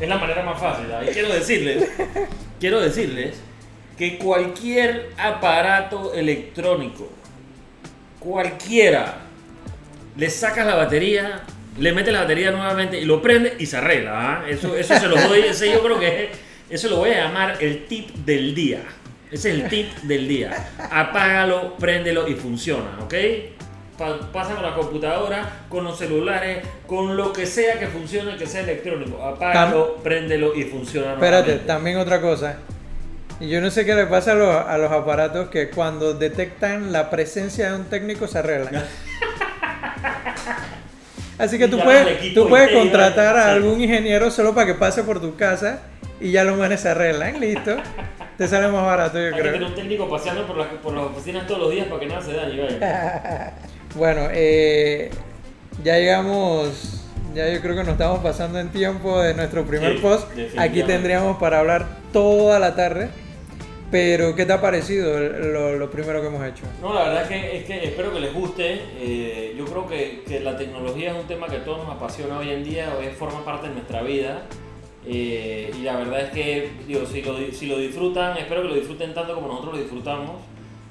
Es 0.00 0.06
la 0.08 0.18
manera 0.18 0.42
más 0.42 0.60
fácil. 0.60 0.84
Y 1.08 1.12
quiero 1.12 1.32
decirles, 1.32 1.88
quiero 2.60 2.80
decirles 2.82 3.36
que 3.96 4.18
cualquier 4.18 5.08
aparato 5.16 6.12
electrónico, 6.12 7.08
cualquiera, 8.20 9.14
le 10.16 10.28
sacas 10.28 10.66
la 10.66 10.74
batería, 10.74 11.40
le 11.78 11.92
metes 11.92 12.12
la 12.12 12.20
batería 12.22 12.50
nuevamente 12.50 13.00
y 13.00 13.04
lo 13.06 13.22
prende 13.22 13.54
y 13.58 13.64
se 13.66 13.78
arregla. 13.78 14.12
¿ah? 14.42 14.44
Eso, 14.48 14.76
eso 14.76 14.98
se 14.98 15.08
lo 15.08 15.16
doy, 15.16 15.40
ese 15.40 15.70
yo 15.72 15.82
creo 15.82 15.98
que 15.98 16.30
eso 16.68 16.88
lo 16.88 16.96
voy 16.96 17.10
a 17.10 17.24
llamar 17.24 17.58
el 17.60 17.86
tip 17.86 18.10
del 18.24 18.54
día. 18.54 18.82
Ese 19.30 19.50
es 19.50 19.54
el 19.56 19.68
tip 19.68 19.92
del 20.02 20.26
día. 20.28 20.70
Apágalo, 20.90 21.76
préndelo 21.76 22.28
y 22.28 22.34
funciona, 22.34 22.98
¿ok? 23.00 23.14
pasa 24.32 24.54
con 24.54 24.62
la 24.62 24.74
computadora, 24.74 25.64
con 25.70 25.82
los 25.84 25.96
celulares, 25.96 26.62
con 26.86 27.16
lo 27.16 27.32
que 27.32 27.46
sea 27.46 27.78
que 27.78 27.86
funcione, 27.86 28.36
que 28.36 28.46
sea 28.46 28.60
electrónico. 28.60 29.22
Apágalo, 29.22 29.96
préndelo 29.96 30.54
y 30.54 30.64
funciona. 30.64 31.14
Espérate, 31.14 31.54
también 31.60 31.96
otra 31.96 32.20
cosa. 32.20 32.58
Y 33.40 33.48
yo 33.48 33.60
no 33.60 33.70
sé 33.70 33.84
qué 33.84 33.94
le 33.94 34.06
pasa 34.06 34.32
a 34.32 34.34
los, 34.34 34.54
a 34.54 34.78
los 34.78 34.90
aparatos 34.92 35.48
que 35.48 35.70
cuando 35.70 36.14
detectan 36.14 36.92
la 36.92 37.10
presencia 37.10 37.70
de 37.70 37.76
un 37.76 37.84
técnico 37.84 38.26
se 38.26 38.38
arreglan. 38.38 38.84
Así 41.38 41.58
que 41.58 41.68
tú 41.68 41.78
puedes, 41.78 42.34
tú 42.34 42.48
puedes 42.48 42.70
contratar 42.70 43.36
a 43.36 43.52
algún 43.52 43.80
ingeniero 43.80 44.30
solo 44.30 44.54
para 44.54 44.66
que 44.66 44.74
pase 44.74 45.02
por 45.02 45.20
tu 45.20 45.36
casa 45.36 45.82
y 46.20 46.32
ya 46.32 46.44
los 46.44 46.56
manes 46.58 46.80
se 46.80 46.88
arreglan, 46.90 47.40
listo. 47.40 47.76
Te 48.38 48.46
sale 48.48 48.68
más 48.68 48.84
barato, 48.84 49.18
yo 49.18 49.26
Hay 49.26 49.32
creo. 49.32 49.44
que 49.44 49.50
tener 49.52 49.64
un 49.68 49.74
técnico 49.74 50.08
paseando 50.10 50.46
por, 50.46 50.66
por 50.78 50.92
las 50.94 51.04
oficinas 51.04 51.46
todos 51.46 51.60
los 51.60 51.70
días 51.70 51.86
para 51.86 52.00
que 52.00 52.06
nada 52.06 52.20
se 52.22 52.32
dañe. 52.34 52.68
bueno, 53.94 54.28
eh, 54.32 55.10
ya 55.82 55.96
llegamos, 55.98 57.04
ya 57.34 57.48
yo 57.50 57.60
creo 57.62 57.74
que 57.76 57.82
nos 57.82 57.92
estamos 57.92 58.20
pasando 58.20 58.58
en 58.58 58.68
tiempo 58.70 59.20
de 59.22 59.34
nuestro 59.34 59.64
primer 59.64 59.94
Sí, 59.94 59.98
post. 60.02 60.28
Aquí 60.58 60.82
tendríamos 60.82 61.38
para 61.38 61.60
hablar 61.60 61.86
toda 62.12 62.58
la 62.58 62.74
tarde. 62.76 63.08
Pero, 63.88 64.34
¿qué 64.34 64.44
te 64.44 64.52
ha 64.52 64.60
parecido 64.60 65.16
lo, 65.20 65.76
lo 65.76 65.90
primero 65.92 66.20
que 66.20 66.26
hemos 66.26 66.44
hecho? 66.44 66.64
No, 66.82 66.92
la 66.92 67.04
verdad 67.04 67.22
es 67.22 67.28
que, 67.28 67.56
es 67.58 67.64
que 67.66 67.84
espero 67.84 68.12
que 68.12 68.18
les 68.18 68.34
guste. 68.34 68.80
Eh, 68.98 69.54
yo 69.56 69.64
creo 69.64 69.86
que, 69.86 70.24
que 70.26 70.40
la 70.40 70.56
tecnología 70.56 71.12
es 71.12 71.16
un 71.16 71.26
tema 71.28 71.46
que 71.46 71.58
a 71.58 71.64
todos 71.64 71.86
nos 71.86 71.94
apasiona 71.96 72.36
hoy 72.38 72.50
en 72.50 72.64
día, 72.64 72.88
es, 73.00 73.16
forma 73.16 73.44
parte 73.44 73.68
de 73.68 73.74
nuestra 73.74 74.02
vida. 74.02 74.42
Eh, 75.08 75.70
y 75.78 75.82
la 75.82 75.96
verdad 75.96 76.20
es 76.22 76.30
que, 76.30 76.70
digo, 76.86 77.06
si 77.06 77.22
lo, 77.22 77.36
si 77.52 77.66
lo 77.66 77.78
disfrutan, 77.78 78.36
espero 78.38 78.62
que 78.62 78.68
lo 78.68 78.74
disfruten 78.74 79.14
tanto 79.14 79.34
como 79.34 79.48
nosotros 79.48 79.74
lo 79.74 79.80
disfrutamos. 79.80 80.32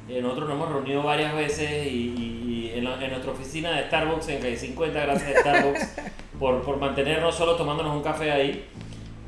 Eh, 0.10 0.22
nosotros 0.22 0.48
nos 0.50 0.58
hemos 0.58 0.72
reunido 0.72 1.04
varias 1.04 1.36
veces 1.36 1.88
y, 1.88 2.14
y- 2.18 2.42
y 2.74 2.78
en, 2.78 2.84
la- 2.86 3.04
en 3.04 3.10
nuestra 3.12 3.32
oficina 3.32 3.72
de 3.72 3.88
Starbucks 3.88 4.30
en 4.30 4.40
calle 4.42 4.56
50, 4.58 5.00
gracias 5.02 5.36
a 5.36 5.40
Starbucks 5.42 5.96
por, 6.40 6.62
por 6.62 6.78
mantenernos 6.78 7.36
solo 7.36 7.56
tomándonos 7.56 7.96
un 7.96 8.04
café 8.04 8.32
ahí. 8.32 8.64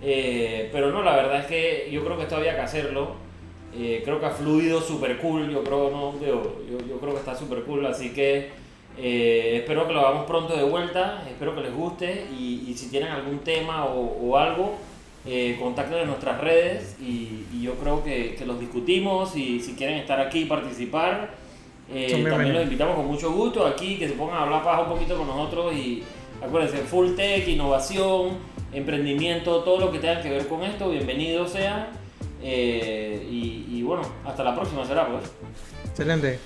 Eh, 0.02 0.69
pero 0.71 0.91
no, 0.91 1.02
la 1.04 1.15
verdad 1.15 1.39
es 1.41 1.45
que 1.47 1.89
yo 1.91 2.04
creo 2.06 2.15
que 2.17 2.23
esto 2.23 2.36
había 2.38 2.56
que 2.56 2.62
hacerlo. 2.62 3.15
Eh, 3.76 4.02
creo 4.06 4.19
que 4.19 4.26
ha 4.28 4.32
fluido 4.32 4.80
súper 4.82 5.17
cool, 5.17 5.52
yo 5.52 5.63
creo, 5.63 5.89
no, 5.91 6.13
digo, 6.23 6.62
yo, 6.69 6.78
yo 6.88 7.00
creo 7.00 7.13
que 7.13 7.19
está 7.19 7.36
súper 7.36 7.63
cool, 7.63 7.86
así 7.86 8.12
que 8.12 8.50
eh, 8.97 9.57
espero 9.57 9.88
que 9.88 9.93
lo 9.93 10.01
hagamos 10.01 10.25
pronto 10.25 10.55
de 10.55 10.63
vuelta, 10.63 11.23
espero 11.29 11.55
que 11.55 11.62
les 11.62 11.73
guste 11.73 12.27
y, 12.31 12.65
y 12.67 12.73
si 12.75 12.89
tienen 12.89 13.10
algún 13.10 13.39
tema 13.39 13.86
o, 13.86 14.17
o 14.21 14.38
algo, 14.38 14.75
eh, 15.25 15.57
contacten 15.60 15.99
en 15.99 16.07
nuestras 16.07 16.39
redes 16.39 16.95
y, 17.01 17.45
y 17.53 17.62
yo 17.62 17.75
creo 17.75 18.03
que, 18.03 18.36
que 18.36 18.45
los 18.45 18.60
discutimos 18.60 19.36
y 19.36 19.60
si 19.60 19.73
quieren 19.75 19.97
estar 19.97 20.19
aquí 20.19 20.41
y 20.41 20.45
participar, 20.45 21.31
eh, 21.89 22.25
también 22.27 22.53
los 22.53 22.63
invitamos 22.63 22.95
con 22.95 23.07
mucho 23.07 23.31
gusto 23.31 23.65
aquí, 23.65 23.97
que 23.97 24.07
se 24.07 24.13
pongan 24.15 24.38
a 24.38 24.43
hablar 24.43 24.63
paja 24.63 24.81
un 24.81 24.89
poquito 24.89 25.17
con 25.17 25.27
nosotros 25.27 25.73
y 25.73 26.03
acuérdense, 26.43 26.77
full 26.77 27.15
tech, 27.15 27.47
innovación, 27.47 28.38
emprendimiento, 28.73 29.63
todo 29.63 29.79
lo 29.79 29.91
que 29.91 29.99
tenga 29.99 30.21
que 30.21 30.29
ver 30.29 30.47
con 30.47 30.63
esto, 30.63 30.89
bienvenidos 30.89 31.51
sean. 31.51 31.88
Eh, 32.41 33.27
y, 33.29 33.65
y 33.77 33.83
bueno, 33.83 34.03
hasta 34.25 34.43
la 34.43 34.53
próxima 34.55 34.86
será 34.86 35.07
pues. 35.07 35.31
Excelente. 35.89 36.39